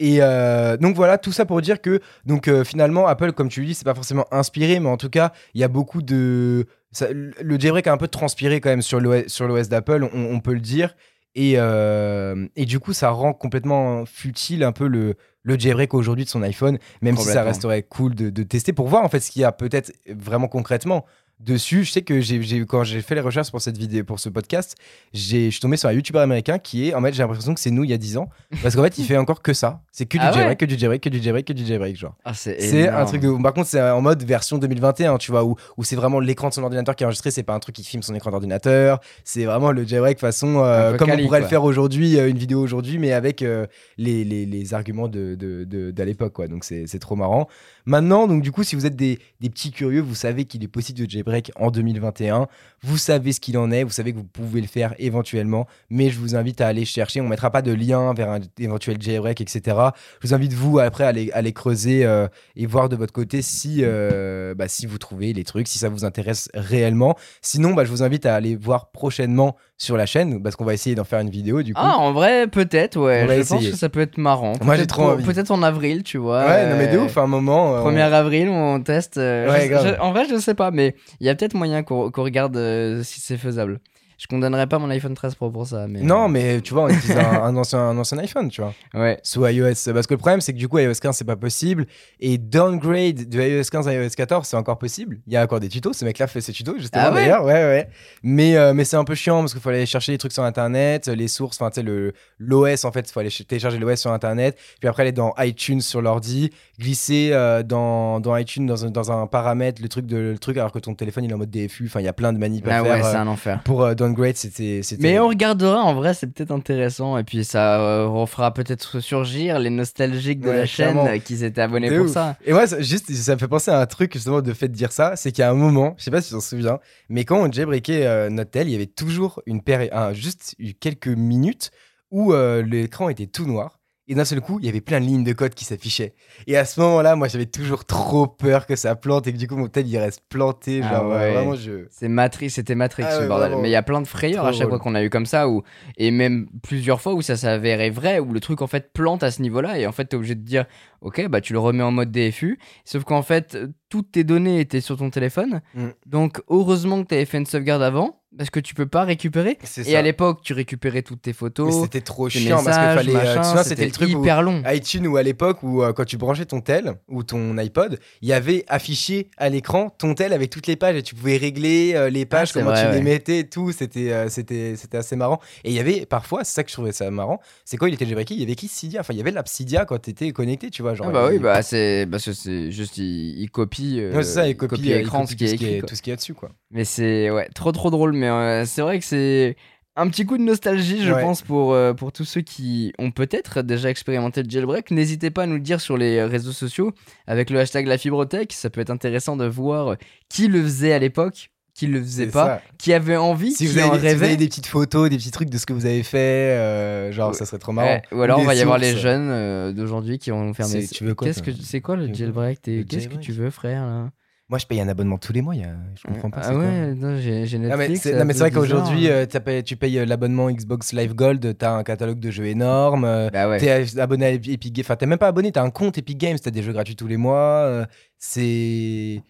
[0.01, 3.61] Et euh, donc voilà, tout ça pour dire que donc euh, finalement Apple, comme tu
[3.61, 6.67] le dis, c'est pas forcément inspiré, mais en tout cas, il y a beaucoup de
[6.93, 10.55] ça- le jailbreak a un peu transpiré quand même sur l'OS d'Apple, on, on peut
[10.55, 10.95] le dire.
[11.35, 16.25] Et, euh, et du coup, ça rend complètement futile un peu le, le jailbreak aujourd'hui
[16.25, 19.21] de son iPhone, même si ça resterait cool de, de tester pour voir en fait
[19.21, 21.05] ce qu'il y a peut-être vraiment concrètement.
[21.41, 21.85] Dessus.
[21.85, 24.77] Je sais que j'ai, quand j'ai fait les recherches pour cette vidéo, pour ce podcast,
[25.13, 27.61] j'ai, je suis tombé sur un YouTuber américain qui est, en fait, j'ai l'impression que
[27.61, 28.29] c'est nous il y a 10 ans,
[28.63, 29.81] parce qu'en fait, il fait encore que ça.
[29.93, 31.97] C'est que du Ah ouais jailbreak, que du jailbreak, que du jailbreak, que du jailbreak,
[31.97, 32.15] genre.
[32.25, 33.43] Ah, c'est un truc de.
[33.43, 36.55] Par contre, c'est en mode version 2021, tu vois, où, où c'est vraiment l'écran de
[36.55, 39.01] son ordinateur qui est enregistré, c'est pas un truc qui filme son écran d'ordinateur.
[39.25, 42.61] C'est vraiment le jailbreak façon, euh, comme on pourrait le faire aujourd'hui, euh, une vidéo
[42.61, 43.67] aujourd'hui, mais avec euh,
[43.97, 46.47] les, les, les arguments de, de, de- d'à l'époque, quoi.
[46.49, 47.49] Donc c'est, c'est trop marrant.
[47.87, 50.69] Maintenant, donc du coup, si vous êtes des, des petits curieux, vous savez qu'il est
[50.69, 52.49] possible de jailbreak en 2021.
[52.83, 56.11] Vous savez ce qu'il en est, vous savez que vous pouvez le faire éventuellement, mais
[56.11, 57.21] je vous invite à aller chercher.
[57.21, 59.77] On mettra pas de lien vers un éventuel jailbreak, etc.
[60.21, 63.13] Je vous invite vous après à aller, à aller creuser euh, et voir de votre
[63.13, 67.17] côté si, euh, bah, si vous trouvez les trucs, si ça vous intéresse réellement.
[67.43, 70.75] Sinon, bah, je vous invite à aller voir prochainement sur la chaîne parce qu'on va
[70.75, 71.81] essayer d'en faire une vidéo du coup.
[71.83, 73.25] Ah, en vrai, peut-être, ouais.
[73.43, 74.55] Je pense que ça peut être marrant.
[74.61, 75.25] Moi, j'ai trop envie.
[75.25, 76.45] Peut-être en avril, tu vois.
[76.47, 77.77] ouais, non mais de euh, ouf, à un moment.
[77.77, 79.19] euh, on- 1er avril, on teste.
[79.19, 82.11] euh, Ouais, je- en vrai, je sais pas, mais il y a peut-être moyen qu'on
[82.11, 83.79] qu'on regarde euh, si c'est faisable.
[84.19, 86.01] Je condamnerais pas mon iPhone 13 Pro pour ça, mais.
[86.01, 88.75] Non, mais tu vois, on utilise un, un ancien, un ancien iPhone, tu vois.
[88.93, 89.21] Ouais.
[89.23, 89.93] sous iOS.
[89.95, 91.87] Parce que le problème, c'est que du coup, iOS 15, c'est pas possible.
[92.19, 95.21] Et downgrade de iOS 15 à iOS 14, c'est encore possible.
[95.29, 95.93] Il y a encore des tutos.
[95.93, 97.45] Ce mec-là fait ses tutos, justement, Ah ouais d'ailleurs.
[97.45, 97.89] Ouais, ouais.
[98.25, 100.43] Mais, euh, mais c'est un peu chiant parce qu'il faut aller chercher les trucs sur
[100.43, 104.01] Internet, les sources, enfin, tu sais, l'OS, en fait, il faut aller ch- télécharger l'OS
[104.01, 104.59] sur Internet.
[104.81, 109.11] Puis après, aller dans iTunes sur l'ordi, glisser euh, dans, dans iTunes, dans un, dans
[109.11, 111.51] un paramètre, le truc, de, le truc, alors que ton téléphone, il est en mode
[111.51, 111.87] DFU.
[111.87, 112.93] Enfin, il y a plein de manips à Ah faire.
[112.93, 113.61] ouais, c'est euh, un enfer.
[113.65, 114.81] pour euh, downgrade, c'était.
[115.01, 117.19] Mais on regardera, en vrai, c'est peut-être intéressant.
[117.19, 121.19] Et puis ça refera peut-être surgir les nostalgiques de Ouais, la chaîne clairement.
[121.19, 122.13] qui s'étaient abonnés pour ouf.
[122.13, 122.37] ça.
[122.45, 124.75] Et moi, ça- juste, ça me fait penser à un truc, justement, de fait de
[124.75, 125.17] dire ça.
[125.17, 127.39] C'est qu'il y a un moment, je sais pas si tu t'en souviens, mais quand
[127.41, 131.71] on jailbreakait notre tel, il y avait toujours une péri- un- juste quelques minutes
[132.11, 133.78] où euh, l'écran était tout noir.
[134.11, 136.15] Et d'un seul coup, il y avait plein de lignes de code qui s'affichaient.
[136.47, 139.47] Et à ce moment-là, moi, j'avais toujours trop peur que ça plante et que du
[139.47, 140.81] coup, mon tel, il reste planté.
[140.83, 141.33] Ah Genre, euh, ouais.
[141.35, 141.87] vraiment, je.
[141.91, 143.49] C'est Matrix, c'était Matrix Ah ce ouais, bordel.
[143.49, 143.63] vraiment.
[143.63, 145.49] Mais il y a plein de frayeurs à chaque fois qu'on a eu comme ça,
[145.49, 145.63] où,
[145.99, 149.31] et même plusieurs fois où ça s'avérait vrai, où le truc en fait plante à
[149.31, 150.65] ce niveau-là, et en fait t'es obligé de dire,
[151.03, 153.59] ok, bah tu le remets en mode DFU, sauf qu'en fait
[153.91, 155.89] toutes tes données étaient sur ton téléphone, Mm.
[156.07, 159.59] donc heureusement que t'avais fait une sauvegarde avant, parce que tu peux pas récupérer.
[159.85, 163.05] Et à l'époque, tu récupérais toutes tes Mais photos, c'était trop tes chiant messages, parce
[163.07, 163.29] qu'il fallait.
[163.59, 164.63] euh, c'était le truc où- hyper long.
[164.67, 168.29] iTunes ou à l'époque où euh, quand tu branchais ton tel ou ton iPod, il
[168.29, 171.93] y avait affiché à l'écran ton tel avec toutes les pages et tu pouvais régler
[171.95, 173.73] euh, les pages, Ah, c'est comment vrai, tu les mettais et tout.
[173.73, 175.41] C'était euh, c'était c'était assez marrant.
[175.65, 177.95] Et il y avait parfois, c'est ça que je trouvais ça marrant, c'est quand il
[177.95, 179.01] était jailbreaké, il y avait qui Cydia?
[179.01, 180.95] Enfin, il y avait l'app Cydia quand tu étais connecté, tu vois.
[180.95, 184.33] Genre, Ah bah oui, bah c'est parce que c'est juste il, il copie, Ouais, c'est
[184.35, 185.75] ça, il copie, l'écran ce qui est tout, ce qui écrit.
[185.77, 185.89] est, quoi.
[185.89, 186.51] tout ce qui est dessus, quoi.
[186.71, 188.13] Mais c'est ouais, trop trop drôle.
[188.13, 189.57] Mais euh, c'est vrai que c'est
[189.97, 191.21] un petit coup de nostalgie, je Ouais.
[191.23, 194.91] pense, pour, euh, pour tous ceux qui ont peut-être déjà expérimenté le jailbreak.
[194.93, 196.93] N'hésitez pas à nous le dire sur les réseaux sociaux
[197.27, 198.53] avec le hashtag la fibrotech.
[198.53, 199.97] Ça peut être intéressant de voir
[200.29, 202.63] qui le faisait à l'époque, qui le faisait pas, ça.
[202.79, 205.17] qui avait envie, Si qui vous, avez, des- si vous avez des petites photos, des
[205.17, 206.19] petits trucs de ce que vous avez fait,
[206.57, 207.35] euh, genre Ouais.
[207.37, 207.89] ça serait trop marrant.
[207.89, 210.55] Ouais, ou alors on des va y avoir les jeunes euh, d'aujourd'hui qui vont nous
[210.55, 212.61] faire mais tu veux quoi, Qu'est-ce que c'est quoi le jailbreak?
[212.63, 214.11] Qu'est-ce que tu veux, frère là?
[214.51, 215.55] Moi, je paye un abonnement tous les mois.
[215.55, 216.41] y a- Je comprends pas.
[216.43, 218.01] Ah quoi ouais, non, j'ai Netflix.
[218.03, 221.15] ça non, mais c'est vrai qu'aujourd'hui, euh, t'as payé- tu payes euh, l'abonnement Xbox Live
[221.15, 223.59] Gold, t'as un catalogue de jeux énorme, euh, Bah ouais.
[223.59, 226.17] t'es euh, abonné à Epic Games, enfin t'es même pas abonné, t'as un compte Epic
[226.17, 227.37] Games, t'as des jeux gratuits tous les mois,
[227.67, 227.85] euh,
[228.19, 229.23] c'est...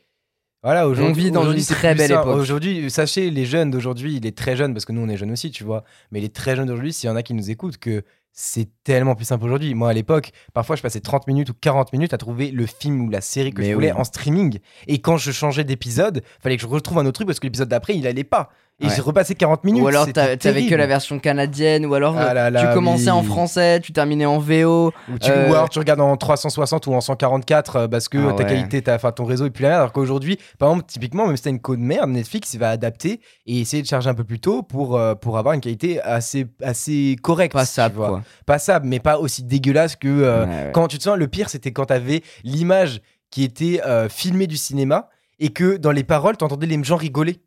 [0.62, 2.26] Voilà, aujourd'hui, vit dans une très belle époque.
[2.36, 5.50] Aujourd'hui, sachez, les jeunes d'aujourd'hui, les très jeunes, parce que nous on est jeunes aussi,
[5.52, 8.02] tu vois, mais les très jeunes d'aujourd'hui, s'il y en a qui nous écoutent, que
[8.32, 9.74] c'est tellement plus simple aujourd'hui.
[9.74, 13.00] Moi, à l'époque, parfois, je passais 30 minutes ou 40 minutes à trouver le film
[13.02, 13.98] ou la série que Mais je voulais oui.
[13.98, 14.58] en streaming.
[14.86, 17.68] Et quand je changeais d'épisode, fallait que je retrouve un autre truc parce que l'épisode
[17.68, 18.50] d'après, il allait pas.
[18.80, 18.92] Et Ouais.
[18.94, 19.82] j'ai repassé 40 minutes.
[19.82, 23.10] Ou alors t'avais que la version canadienne, ou alors Ah euh, là là, tu commençais
[23.10, 24.92] en français, tu terminais en VO.
[25.12, 28.18] Ou, tu, Euh, ou alors tu regardes en 360 ou en 144 euh, parce que
[28.18, 28.48] Ah ta ouais.
[28.50, 29.78] qualité, ta, ton réseau est plus la même.
[29.78, 33.20] Alors qu'aujourd'hui, par exemple, typiquement, même si t'as une code merde, Netflix il va adapter
[33.46, 36.46] et essayer de charger un peu plus tôt pour, euh, pour avoir une qualité assez,
[36.62, 37.54] assez correcte.
[37.54, 38.08] Passable, tu vois.
[38.08, 38.22] quoi.
[38.46, 40.06] Passable, mais pas aussi dégueulasse que.
[40.06, 40.70] euh, Ouais.
[40.72, 43.00] Quand tu te sens, le pire, c'était quand t'avais l'image
[43.32, 45.08] qui était euh, filmée du cinéma
[45.40, 47.40] et que dans les paroles, t'entendais les gens rigoler.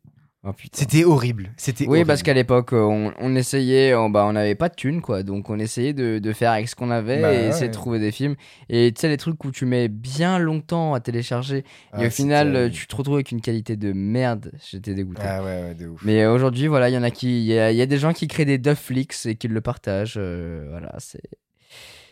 [0.44, 0.50] Oh.
[0.72, 1.52] C'était horrible.
[1.56, 2.06] C'était Oui, horrible.
[2.08, 5.22] parce qu'à l'époque, euh, on, on essayait, on, bah, on n'avait pas de thunes, quoi.
[5.22, 8.00] Donc, on essayait de, de faire avec ce qu'on avait Bah, et essayer de trouver
[8.00, 8.34] des films.
[8.68, 12.10] Et tu sais, les trucs où tu mets bien longtemps à télécharger et Ah, au
[12.10, 14.50] final, tu te retrouves avec une qualité de merde.
[14.68, 15.22] J'étais dégoûté.
[15.24, 16.00] Ah ouais, ouais, de ouf.
[16.04, 17.38] Mais aujourd'hui, voilà, il y en a qui.
[17.42, 20.16] Il y a des gens qui créent des Dufflix et qui le partagent.
[20.18, 21.22] euh, voilà, c'est.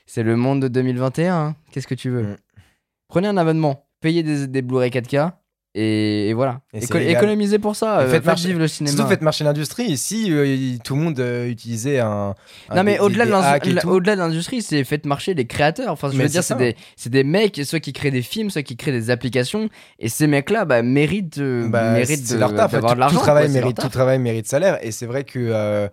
[0.06, 1.34] C'est le monde de 2021.
[1.34, 1.56] hein.
[1.72, 2.22] Qu'est-ce que tu veux?
[2.22, 2.36] Mm.
[3.08, 5.32] Prenez un abonnement, payez des, des Blu-ray 4K
[5.76, 6.62] Et, et voilà.
[6.72, 7.22] Et c'est Éco- légal.
[7.22, 8.00] économisez pour ça.
[8.00, 8.96] Euh, faites marcher- vivre le cinéma.
[8.96, 9.96] Surtout faites marcher l'industrie.
[9.96, 12.34] Si euh, tout le monde euh, utilisait un.
[12.70, 15.92] un Non mais au-delà de au-delà de l'industrie, c'est faites marcher les créateurs.
[15.92, 16.74] Enfin, je Mais veux dire, c'est des,
[17.06, 19.68] des mecs, soit qui créent des films, soit qui créent des applications,
[20.00, 22.72] et ces mecs-là, bah, méritent, bah, méritent c'est de- leur taf.
[22.72, 23.16] d'avoir Tout, de l'argent.
[23.18, 24.78] tout travail mérite, tout travail mérite salaire.
[24.84, 25.88] Et c'est vrai que.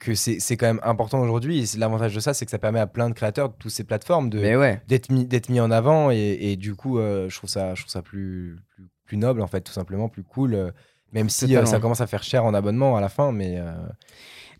[0.00, 1.58] que c'est quand même important aujourd'hui.
[1.60, 3.82] Et l'avantage de ça, c'est que ça permet à plein de créateurs de toutes ces
[3.84, 4.80] plateformes Mais ouais.
[4.86, 6.10] d'être mis, d'être mis en avant.
[6.12, 9.40] Et, et du coup, euh, je trouve ça, je trouve ça plus, plus, plus noble,
[9.42, 10.54] en fait, tout simplement, plus cool.
[10.54, 10.70] euh,
[11.12, 13.32] même si euh, ça commence à faire cher en abonnement à la fin.
[13.32, 13.72] Mais euh,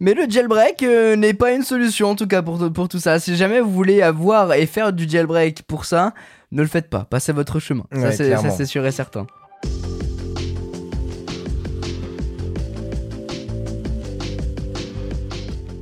[0.01, 3.21] Mais le jailbreak euh, n'est pas une solution en tout cas pour, pour tout ça.
[3.21, 6.15] Si jamais vous voulez avoir et faire du jailbreak pour ça,
[6.51, 7.05] ne le faites pas.
[7.05, 7.85] Passez votre chemin.
[7.93, 8.13] ça, Ouais,
[8.57, 9.27] c'est sûr et certain.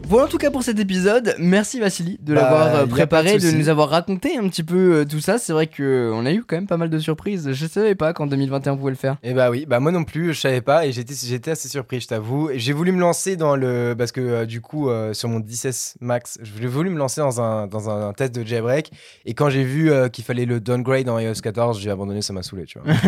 [0.08, 1.34] Voilà en tout cas pour cet épisode.
[1.38, 5.00] Merci Vassili de Bah, l'avoir euh, de préparé, de, nous avoir raconté un petit peu
[5.00, 5.38] euh, tout ça.
[5.38, 7.50] C'est vrai que euh, a eu quand même pas mal de surprises.
[7.52, 9.16] Je savais pas qu'en 2021 on pouvait le faire.
[9.22, 12.00] Et bah oui, bah moi non plus, je savais pas et j'étais j'étais assez surpris,
[12.00, 12.50] je t'avoue.
[12.54, 15.96] J'ai voulu me lancer dans le parce que euh, du coup euh, sur mon 16
[16.00, 18.90] Max, j'ai voulu me lancer dans un dans un, test de jailbreak
[19.24, 22.32] et quand j'ai vu euh, qu'il fallait le downgrade en iOS 14, j'ai abandonné, ça
[22.32, 22.94] m'a saoulé, tu vois.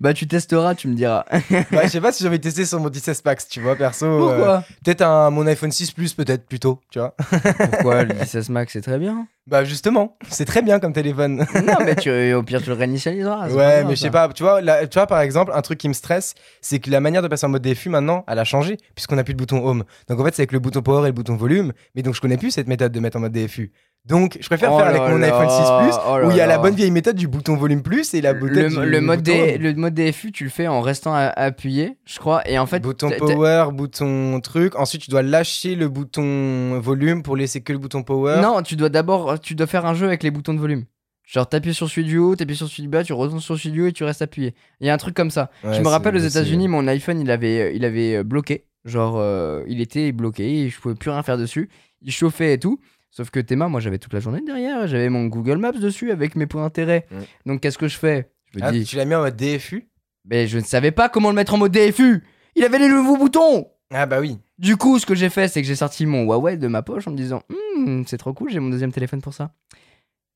[0.00, 1.24] Bah tu testeras, tu me diras.
[1.70, 4.06] bah, je sais pas si de tester sur mon 16 Max, tu vois, perso.
[4.18, 4.64] Pourquoi?
[4.84, 7.14] peut-être un mon iPhone 6 Plus peut-être plutôt, tu vois.
[7.70, 9.26] Pourquoi le 16 Max c'est très bien?
[9.46, 11.46] Bah justement, c'est très bien comme téléphone.
[11.66, 13.48] non mais tu, au pire tu le réinitialiseras.
[13.48, 15.78] Ouais, grave, mais je sais pas, tu vois, là, tu vois, par exemple, un truc
[15.78, 18.44] qui me stresse, c'est que la manière de passer en mode DFU maintenant, elle a
[18.44, 19.84] changé, puisqu'on n'a plus de bouton home.
[20.08, 22.20] Donc en fait, c'est avec le bouton power et le bouton volume, mais donc je
[22.20, 23.72] connais plus cette méthode de mettre en mode DFU.
[24.06, 26.46] Donc je préfère Oh faire avec mon iPhone 6 Plus, oh où il y a
[26.46, 29.18] la bonne vieille méthode du bouton volume plus et la le, méthode du le mode
[29.22, 29.62] bouton D- home.
[29.62, 32.42] le mode DFU, tu le fais en restant à- appuyé, je crois.
[32.48, 34.74] Et en fait, bouton power, bouton truc.
[34.76, 38.40] Ensuite, tu dois lâcher le bouton volume pour laisser que le bouton power.
[38.42, 40.84] Non, tu dois d'abord, tu dois faire un jeu avec les boutons de volume.
[41.26, 43.70] Genre, t'appuies sur celui du haut, t'appuies sur celui du bas, tu retournes sur celui
[43.70, 44.54] du haut et tu restes appuyé.
[44.80, 45.50] Il y a un truc comme ça.
[45.62, 48.64] Ouais, je me rappelle aux États-Unis, mon iPhone, il avait, il avait euh, bloqué.
[48.84, 51.68] Genre, euh, il était bloqué et je pouvais plus rien faire dessus.
[52.02, 52.80] Il chauffait et tout.
[53.10, 54.86] Sauf que Théma, moi, j'avais toute la journée derrière.
[54.86, 57.06] J'avais mon Google Maps dessus avec mes points d'intérêt.
[57.46, 58.30] Donc, qu'est-ce que je fais?
[58.54, 59.86] Je me Ah, dis, tu l'as mis en mode DFU
[60.26, 62.22] mais je ne savais pas comment le mettre en mode DFU.
[62.54, 63.66] Il avait les nouveaux boutons.
[63.92, 64.38] Ah bah oui.
[64.58, 67.08] Du coup, ce que j'ai fait, c'est que j'ai sorti mon Huawei de ma poche
[67.08, 67.42] en me disant
[67.76, 69.54] Hmm, c'est trop cool, j'ai mon deuxième téléphone pour ça.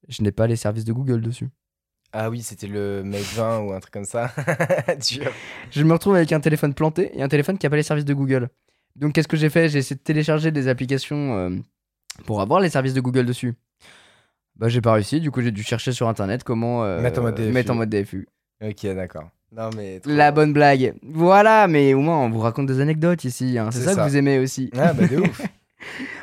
[0.08, 1.48] Je n'ai pas les services de Google dessus.
[2.14, 4.32] Ah oui, c'était le Mate 20 ou un truc comme ça.
[5.70, 8.04] Je me retrouve avec un téléphone planté et un téléphone qui n'a pas les services
[8.06, 8.48] de Google.
[8.96, 9.68] Donc, qu'est-ce que j'ai fait?
[9.68, 11.50] J'ai essayé de télécharger des applications euh,
[12.26, 13.54] pour avoir les services de Google dessus.
[14.56, 17.24] Bah, j'ai pas réussi, du coup, j'ai dû chercher sur internet comment euh, Mettre en
[17.24, 17.50] mode DFU.
[17.52, 18.28] mettre en mode DFU.
[18.64, 19.30] Ok, d'accord.
[19.52, 20.00] Non mais.
[20.04, 20.94] La bonne blague.
[21.02, 23.58] Voilà, mais au moins, on vous raconte des anecdotes ici.
[23.58, 23.70] hein.
[23.72, 24.04] C'est C'est ça, ça.
[24.04, 24.70] que vous aimez aussi.
[24.76, 25.40] Ah bah de ouf.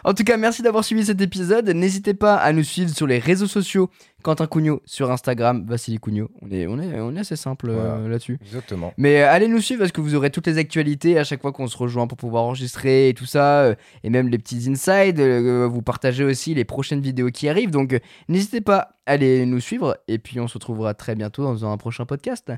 [0.03, 1.69] En tout cas, merci d'avoir suivi cet épisode.
[1.69, 3.89] N'hésitez pas à nous suivre sur les réseaux sociaux.
[4.23, 6.29] Quentin Cugno sur Instagram, Vassili Cugno.
[6.41, 8.37] On est, on est, on est assez simple euh, là-dessus.
[8.45, 8.93] Exactement.
[8.97, 11.51] Mais euh, allez nous suivre parce que vous aurez toutes les actualités à chaque fois
[11.51, 13.61] qu'on se rejoint pour pouvoir enregistrer et tout ça.
[13.61, 15.19] euh, et même les petits insides.
[15.19, 17.71] vous partagez aussi les prochaines vidéos qui arrivent.
[17.71, 17.99] Donc
[18.29, 19.97] n'hésitez pas à aller nous suivre.
[20.07, 22.51] Et puis on se retrouvera très bientôt dans un prochain podcast.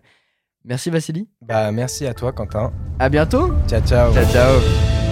[0.66, 1.28] Merci Vassili.
[1.42, 2.72] Bah merci à toi Quentin.
[3.00, 3.52] À bientôt.
[3.68, 4.14] Ciao ciao.
[4.14, 5.03] Ciao ciao.